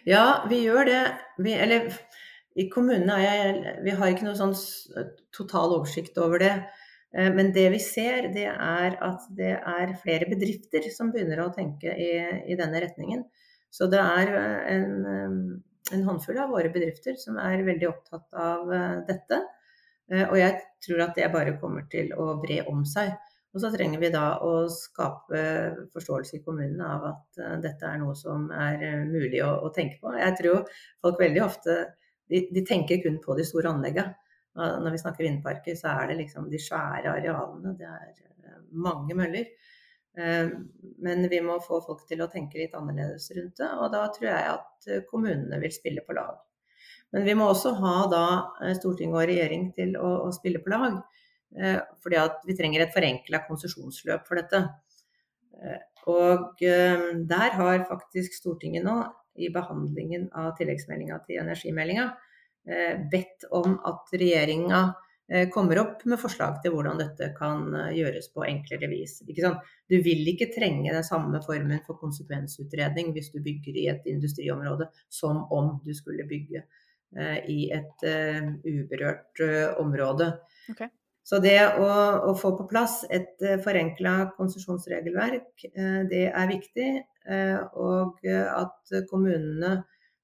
Ja, 0.09 0.45
vi 0.49 0.63
gjør 0.65 0.89
det. 0.89 1.03
Vi, 1.45 1.53
eller 1.53 1.91
i 2.61 2.69
kommunene 2.71 3.19
er 3.19 3.35
jeg 3.35 3.77
Vi 3.85 3.95
har 3.99 4.13
ikke 4.13 4.29
noe 4.29 4.39
sånn 4.39 4.55
total 5.35 5.77
oversikt 5.81 6.19
over 6.23 6.41
det. 6.41 6.55
Eh, 7.19 7.35
men 7.35 7.53
det 7.53 7.69
vi 7.75 7.81
ser, 7.83 8.29
det 8.35 8.49
er 8.51 8.97
at 9.07 9.27
det 9.39 9.55
er 9.57 9.97
flere 10.03 10.29
bedrifter 10.31 10.87
som 10.95 11.13
begynner 11.15 11.45
å 11.45 11.53
tenke 11.55 11.95
i, 11.95 12.11
i 12.51 12.59
denne 12.59 12.83
retningen. 12.83 13.25
Så 13.75 13.89
det 13.91 14.01
er 14.03 14.33
eh, 14.39 14.63
en, 14.75 14.97
eh, 15.11 15.93
en, 15.95 16.07
håndfull 16.09 16.41
av 16.43 16.55
våre 16.55 16.73
bedrifter 16.75 17.19
som 17.21 17.39
er 17.43 17.63
veldig 17.67 17.91
opptatt 17.91 18.27
av 18.33 18.73
dette. 19.09 19.45
Og 20.15 20.35
jeg 20.37 20.59
tror 20.85 21.01
at 21.01 21.15
det 21.17 21.31
bare 21.33 21.55
kommer 21.57 21.87
til 21.89 22.11
å 22.21 22.35
bre 22.43 22.59
om 22.69 22.83
seg. 22.85 23.15
Og 23.55 23.63
så 23.63 23.71
trenger 23.73 24.03
vi 24.03 24.11
da 24.13 24.35
å 24.45 24.67
skape 24.69 25.41
forståelse 25.95 26.37
i 26.37 26.43
kommunene 26.45 26.85
av 26.85 27.07
at 27.09 27.41
dette 27.63 27.89
er 27.89 28.03
noe 28.03 28.13
som 28.19 28.51
er 28.53 28.83
mulig 29.09 29.41
å, 29.47 29.49
å 29.65 29.71
tenke 29.73 29.97
på. 30.03 30.13
Jeg 30.19 30.37
tror 30.43 30.69
folk 31.01 31.23
veldig 31.23 31.41
ofte 31.45 31.79
de, 32.29 32.43
de 32.53 32.65
tenker 32.69 33.01
kun 33.05 33.17
på 33.25 33.37
de 33.39 33.47
store 33.49 33.73
anleggene. 33.73 34.13
Når 34.55 34.95
vi 34.95 35.01
snakker 35.03 35.27
vindparker, 35.27 35.75
så 35.79 35.97
er 35.99 36.11
det 36.11 36.21
liksom 36.21 36.47
de 36.51 36.61
svære 36.63 37.11
arealene. 37.11 37.75
Det 37.79 37.87
er 37.91 38.11
eh, 38.47 38.59
mange 38.71 39.17
møller. 39.19 39.49
Eh, 40.15 40.53
men 41.03 41.29
vi 41.31 41.41
må 41.43 41.59
få 41.63 41.81
folk 41.83 42.05
til 42.07 42.23
å 42.23 42.31
tenke 42.31 42.61
litt 42.61 42.77
annerledes 42.79 43.33
rundt 43.35 43.59
det, 43.59 43.71
og 43.75 43.91
da 43.95 44.05
tror 44.15 44.29
jeg 44.31 44.53
at 44.53 44.91
eh, 44.91 45.03
kommunene 45.11 45.59
vil 45.63 45.75
spille 45.75 46.05
på 46.07 46.15
lag. 46.15 46.39
Men 47.15 47.27
vi 47.27 47.35
må 47.39 47.49
også 47.51 47.75
ha 47.81 47.97
da 48.11 48.27
storting 48.79 49.15
og 49.15 49.27
regjering 49.27 49.69
til 49.75 49.99
å, 49.99 50.17
å 50.27 50.31
spille 50.35 50.63
på 50.63 50.73
lag. 50.73 50.97
Fordi 52.03 52.17
at 52.19 52.41
vi 52.43 52.57
trenger 52.59 52.83
et 52.83 52.91
forenkla 52.91 53.39
konsesjonsløp 53.47 54.25
for 54.27 54.41
dette. 54.41 54.59
Og 56.11 56.65
der 57.31 57.55
har 57.55 57.85
faktisk 57.87 58.35
Stortinget 58.35 58.83
nå, 58.83 58.97
i 59.39 59.53
behandlingen 59.55 60.27
av 60.35 60.57
tilleggsmeldinga 60.59 61.21
til 61.29 61.39
energimeldinga, 61.45 62.09
bedt 63.11 63.45
om 63.51 63.77
at 63.85 64.13
regjeringa 64.13 64.81
eh, 65.33 65.49
kommer 65.53 65.79
opp 65.83 66.05
med 66.09 66.21
forslag 66.21 66.63
til 66.63 66.75
hvordan 66.75 67.01
dette 67.01 67.31
kan 67.37 67.67
eh, 67.77 67.93
gjøres 67.99 68.31
på 68.33 68.47
enklere 68.49 68.89
vis. 68.93 69.19
Du 69.25 69.97
vil 70.05 70.25
ikke 70.33 70.53
trenge 70.55 70.95
den 70.95 71.07
samme 71.07 71.43
formen 71.45 71.83
for 71.87 72.01
konsekvensutredning 72.01 73.13
hvis 73.13 73.33
du 73.35 73.41
bygger 73.45 73.77
i 73.77 73.89
et 73.93 74.09
industriområde 74.11 74.89
som 75.13 75.45
om 75.53 75.77
du 75.85 75.95
skulle 75.97 76.27
bygge 76.29 76.67
i 77.47 77.69
et 77.71 78.01
uberørt 78.67 79.39
område. 79.79 80.33
Okay. 80.73 80.89
Så 81.23 81.39
det 81.39 81.61
å, 81.79 81.85
å, 82.27 82.33
få 82.35 82.51
på 82.59 82.65
plass 82.67 83.05
et 83.07 83.39
forenkla 83.63 84.33
konsesjonsregelverk, 84.35 85.69
det 86.11 86.25
er 86.27 86.51
viktig. 86.51 86.89
og 87.79 88.19
at 88.27 88.97
kommunene 89.13 89.77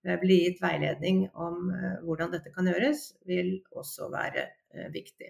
Eh, 0.07 0.17
bli 0.21 0.39
gitt 0.45 0.63
veiledning 0.63 1.27
om 1.35 1.69
eh, 1.75 1.99
hvordan 2.07 2.33
dette 2.33 2.53
kan 2.55 2.69
gjøres, 2.69 3.03
vil 3.29 3.59
også 3.77 4.09
være 4.13 4.47
eh, 4.49 4.89
viktig. 4.95 5.29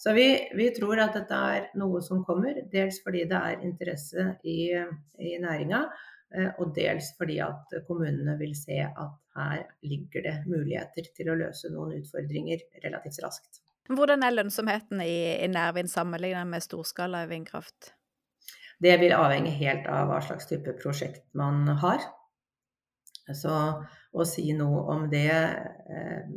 Så 0.00 0.14
vi, 0.16 0.26
vi, 0.58 0.72
tror 0.74 0.98
at 1.04 1.14
dette 1.14 1.38
er 1.54 1.68
noe 1.78 2.00
som 2.02 2.24
kommer, 2.26 2.58
dels 2.72 2.98
fordi 3.04 3.28
det 3.30 3.38
er 3.38 3.66
interesse 3.66 4.32
i, 4.42 4.74
i 5.22 5.34
næringa, 5.42 5.86
Og 6.60 6.74
dels 6.76 7.06
fordi 7.16 7.38
at 7.40 7.70
kommunene 7.86 8.34
vil 8.36 8.50
se 8.52 8.82
at 8.84 9.14
her 9.32 9.62
ligger 9.80 10.26
det 10.26 10.34
muligheter 10.44 11.06
til 11.16 11.30
å 11.32 11.36
løse 11.40 11.70
noen 11.72 11.94
utfordringer 12.02 12.66
relativt 12.82 13.22
raskt. 13.24 13.62
Hvordan 13.88 14.26
er 14.26 14.34
lønnsomheten 14.34 15.00
i, 15.00 15.40
i 15.40 15.48
nærvind 15.48 15.88
sammenlignet 15.88 16.50
med 16.50 16.66
storskala 16.66 17.22
vindkraft? 17.30 17.94
Det 18.76 18.98
vil 19.00 19.16
avhenge 19.16 19.54
helt 19.56 19.88
av 19.88 20.10
hva 20.10 20.20
slags 20.26 20.50
type 20.52 20.76
prosjekt 20.82 21.24
man 21.32 21.64
har. 21.80 22.04
Så 23.36 23.54
å 24.12 24.24
si 24.28 24.46
noe 24.56 24.84
om 24.94 25.08
det 25.12 25.28
eh, 25.28 26.30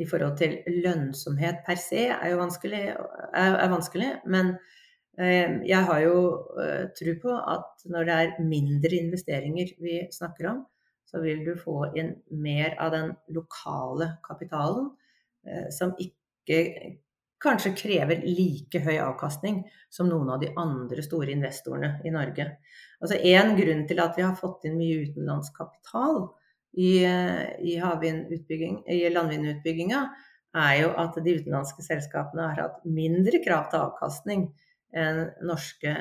i 0.00 0.06
forhold 0.08 0.38
til 0.40 0.58
lønnsomhet 0.84 1.62
per 1.66 1.80
se 1.80 2.06
er 2.14 2.30
jo 2.32 2.40
vanskelig, 2.40 2.82
er, 2.92 3.56
er 3.60 3.72
vanskelig 3.72 4.10
men 4.32 4.54
eh, 5.20 5.60
jeg 5.68 5.88
har 5.88 6.02
jo 6.04 6.18
eh, 6.62 6.86
tro 6.96 7.16
på 7.24 7.36
at 7.54 7.86
når 7.92 8.08
det 8.08 8.18
er 8.18 8.46
mindre 8.46 9.02
investeringer 9.02 9.74
vi 9.82 10.00
snakker 10.14 10.48
om, 10.54 10.62
så 11.04 11.20
vil 11.20 11.44
du 11.44 11.52
få 11.60 11.90
inn 11.98 12.14
mer 12.40 12.76
av 12.80 12.94
den 12.94 13.12
lokale 13.36 14.14
kapitalen 14.24 14.88
eh, 15.46 15.68
som 15.74 15.92
ikke 16.00 16.62
kanskje 17.42 17.74
krever 17.78 18.22
like 18.24 18.80
høy 18.84 18.96
avkastning 19.02 19.62
som 19.92 20.08
noen 20.10 20.30
av 20.34 20.40
de 20.42 20.52
andre 20.58 21.04
store 21.04 21.34
investorene 21.34 21.98
i 22.06 22.12
Norge. 22.14 22.48
Altså 23.02 23.18
En 23.18 23.56
grunn 23.58 23.86
til 23.88 24.02
at 24.02 24.18
vi 24.18 24.26
har 24.26 24.38
fått 24.38 24.68
inn 24.68 24.78
mye 24.78 25.02
utenlandsk 25.08 25.56
kapital 25.58 26.28
i, 26.72 27.02
i, 27.02 27.74
i 27.76 29.00
landvindutbygginga, 29.12 30.02
er 30.52 30.74
jo 30.82 30.92
at 31.00 31.16
de 31.24 31.38
utenlandske 31.40 31.84
selskapene 31.84 32.50
har 32.50 32.60
hatt 32.60 32.84
mindre 32.84 33.40
krav 33.44 33.70
til 33.72 33.86
avkastning 33.86 34.46
enn 34.92 35.24
norske 35.48 35.94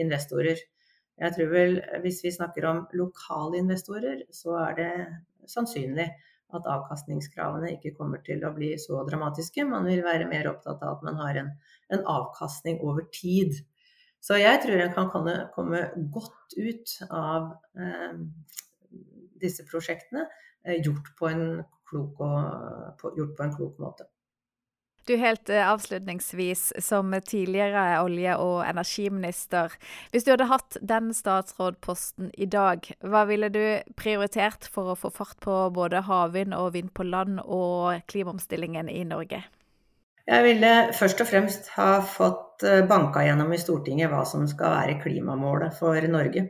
investorer. 0.00 0.60
Jeg 1.14 1.36
tror 1.36 1.50
vel 1.52 1.78
Hvis 2.02 2.24
vi 2.24 2.32
snakker 2.34 2.66
om 2.68 2.86
lokale 2.92 3.60
investorer, 3.62 4.24
så 4.30 4.58
er 4.66 4.74
det 4.78 4.92
sannsynlig 5.48 6.08
at 6.54 6.66
avkastningskravene 6.70 7.72
ikke 7.74 7.94
kommer 7.98 8.20
til 8.26 8.44
å 8.44 8.52
bli 8.54 8.74
så 8.80 9.00
dramatiske. 9.08 9.64
Man 9.66 9.88
vil 9.88 10.04
være 10.06 10.28
mer 10.30 10.50
opptatt 10.52 10.82
av 10.84 10.98
at 10.98 11.06
man 11.06 11.20
har 11.22 11.40
en, 11.40 11.52
en 11.94 12.04
avkastning 12.10 12.80
over 12.84 13.06
tid. 13.14 13.56
Så 14.24 14.38
jeg 14.40 14.60
tror 14.62 14.80
en 14.80 14.94
kan 14.96 15.10
komme, 15.54 15.82
godt 16.14 16.56
ut 16.56 16.94
av 17.10 17.50
eh, 17.76 18.14
disse 19.42 19.66
prosjektene, 19.68 20.24
eh, 20.64 20.80
gjort 20.80 21.10
på 21.18 21.32
og, 21.94 22.22
på, 23.00 23.10
gjort 23.18 23.36
på 23.36 23.44
en 23.44 23.52
klok 23.54 23.80
måte. 23.82 24.08
Du, 25.04 25.16
helt 25.20 25.50
eh, 25.50 25.68
avslutningsvis, 25.68 26.72
som 26.78 27.12
tidligere 27.26 28.00
olje- 28.00 28.36
og 28.40 28.62
energiminister. 28.64 29.72
Hvis 30.10 30.24
du 30.24 30.30
hadde 30.32 30.48
hatt 30.48 30.78
den 30.80 31.10
statsrådposten 31.12 32.30
i 32.40 32.46
dag, 32.48 32.88
hva 33.04 33.26
ville 33.28 33.50
du 33.52 33.60
prioritert 34.00 34.64
for 34.64 34.94
å 34.94 34.96
få 34.96 35.10
fart 35.12 35.36
på 35.44 35.56
både 35.76 36.06
havvind 36.06 36.56
og 36.56 36.72
vind 36.78 36.88
på 36.96 37.04
land 37.04 37.42
og 37.44 38.00
klimaomstillingen 38.08 38.88
i 38.88 39.02
Norge? 39.10 39.42
Jeg 40.24 40.46
ville 40.46 40.72
først 40.96 41.20
og 41.20 41.28
fremst 41.28 41.68
ha 41.76 41.98
fått 42.00 42.64
eh, 42.64 42.80
banka 42.88 43.26
gjennom 43.26 43.52
i 43.52 43.60
Stortinget 43.60 44.08
hva 44.08 44.22
som 44.24 44.48
skal 44.48 44.72
være 44.72 44.96
klimamålet 45.04 45.76
for 45.76 46.00
Norge 46.08 46.46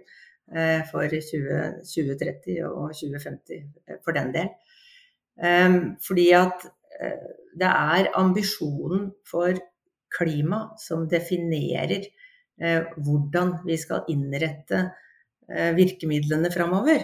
eh, 0.54 0.86
for 0.92 1.10
20, 1.10 1.82
2030 1.90 2.62
og 2.70 2.94
2050 2.94 3.98
for 4.06 4.14
den 4.14 4.30
del. 4.36 4.54
Fordi 6.06 6.28
at 6.38 6.62
det 7.58 7.70
er 7.70 8.10
ambisjonen 8.18 9.08
for 9.26 9.56
klima 10.14 10.60
som 10.80 11.06
definerer 11.10 12.04
eh, 12.60 12.86
hvordan 12.96 13.58
vi 13.66 13.76
skal 13.80 14.06
innrette 14.12 14.80
eh, 15.50 15.72
virkemidlene 15.76 16.50
framover. 16.54 17.02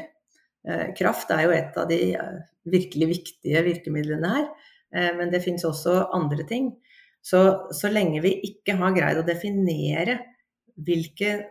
Eh, 0.69 0.87
kraft 0.99 1.33
er 1.35 1.47
jo 1.47 1.55
et 1.57 1.79
av 1.81 1.89
de 1.91 2.01
eh, 2.15 2.39
virkelig 2.71 3.11
viktige 3.15 3.65
virkemidlene 3.67 4.35
her, 4.35 4.49
eh, 4.95 5.11
men 5.19 5.33
det 5.33 5.43
finnes 5.45 5.67
også 5.67 6.03
andre 6.17 6.47
ting. 6.49 6.73
Så, 7.21 7.41
så 7.77 7.91
lenge 7.93 8.23
vi 8.25 8.37
ikke 8.49 8.79
har 8.81 8.95
greid 8.97 9.21
å 9.21 9.27
definere 9.27 10.21
hvilken 10.81 11.43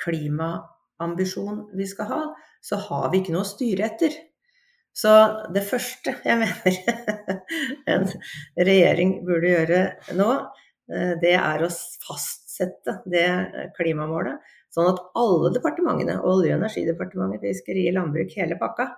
klimaambisjon 0.00 1.66
vi 1.76 1.88
skal 1.88 2.08
ha, 2.12 2.22
så 2.64 2.78
har 2.88 3.10
vi 3.12 3.20
ikke 3.20 3.34
noe 3.34 3.44
å 3.44 3.48
styre 3.48 3.90
etter. 3.90 4.14
Så 4.98 5.10
det 5.54 5.62
første 5.68 6.14
jeg 6.24 6.38
mener 6.40 6.78
en 7.92 8.06
regjering 8.56 9.18
burde 9.26 9.52
gjøre 9.52 9.82
nå, 10.18 10.30
eh, 10.90 11.12
det 11.22 11.36
er 11.38 11.62
å 11.62 11.70
fastsette 11.70 12.98
det 13.06 13.28
klimamålet. 13.76 14.42
Sånn 14.74 14.90
at 14.90 14.98
alle 15.18 15.52
departementene, 15.54 16.18
Olje- 16.26 16.52
og 16.52 16.58
energidepartementet, 16.58 17.44
fiskeri, 17.46 17.86
landbruk, 17.94 18.34
hele 18.36 18.58
pakka, 18.60 18.90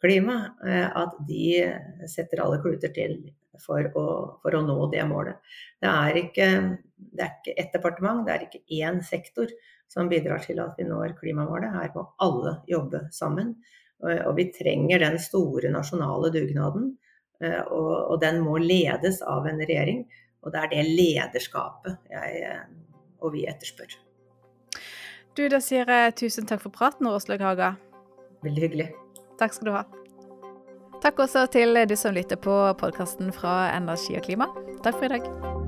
klima, 0.00 0.38
eh, 0.66 0.86
at 0.86 1.18
de 1.28 2.06
setter 2.08 2.44
alle 2.44 2.60
kluter 2.62 2.94
til 2.94 3.18
for 3.60 3.90
å, 3.98 4.06
for 4.40 4.56
å 4.56 4.62
nå 4.64 4.78
det 4.92 5.02
målet. 5.08 5.42
Det 5.82 5.90
er, 5.90 6.20
ikke, 6.22 6.46
det 6.96 7.28
ett 7.56 7.74
departement, 7.74 8.22
det 8.26 8.36
er 8.36 8.46
ikke 8.46 8.62
én 8.80 9.02
sektor 9.04 9.50
som 9.90 10.08
bidrar 10.08 10.42
til 10.46 10.62
at 10.62 10.78
vi 10.78 10.86
når 10.88 11.16
klimamålet. 11.18 11.74
Her 11.74 11.92
må 11.96 12.06
alle 12.22 12.60
jobbe 12.70 13.08
sammen. 13.14 13.56
Og 14.00 14.36
vi 14.38 14.46
trenger 14.54 15.02
den 15.02 15.18
store 15.20 15.72
nasjonale 15.74 16.30
dugnaden. 16.32 16.94
Eh, 17.44 17.60
og, 17.72 18.18
den 18.20 18.40
må 18.44 18.58
ledes 18.60 19.20
av 19.26 19.48
en 19.48 19.60
regjering. 19.60 20.04
Og 20.44 20.54
det 20.54 20.62
er 20.62 20.72
det 20.72 20.84
lederskapet 20.88 22.12
jeg 22.12 22.44
eh, 22.48 22.64
og 23.20 23.34
vi 23.34 23.44
etterspør. 23.48 23.92
Du, 25.36 25.44
da 25.52 25.60
sier 25.62 25.88
jeg 25.88 26.16
tusen 26.18 26.48
takk 26.48 26.64
for 26.64 26.74
praten, 26.74 27.08
Åslaug 27.08 27.44
Haga. 27.44 27.74
Veldig 28.44 28.64
hyggelig. 28.66 28.90
Takk 29.40 29.56
skal 29.56 29.70
du 29.70 29.76
ha. 29.76 29.84
Takk 31.00 31.22
også 31.24 31.46
til 31.52 31.80
du 31.88 31.96
som 31.96 32.16
lytter 32.16 32.40
på 32.40 32.56
podkasten 32.80 33.32
fra 33.36 33.70
Energi 33.76 34.18
og 34.20 34.26
klima. 34.26 34.50
Takk 34.84 35.00
for 35.00 35.08
i 35.08 35.16
dag. 35.16 35.59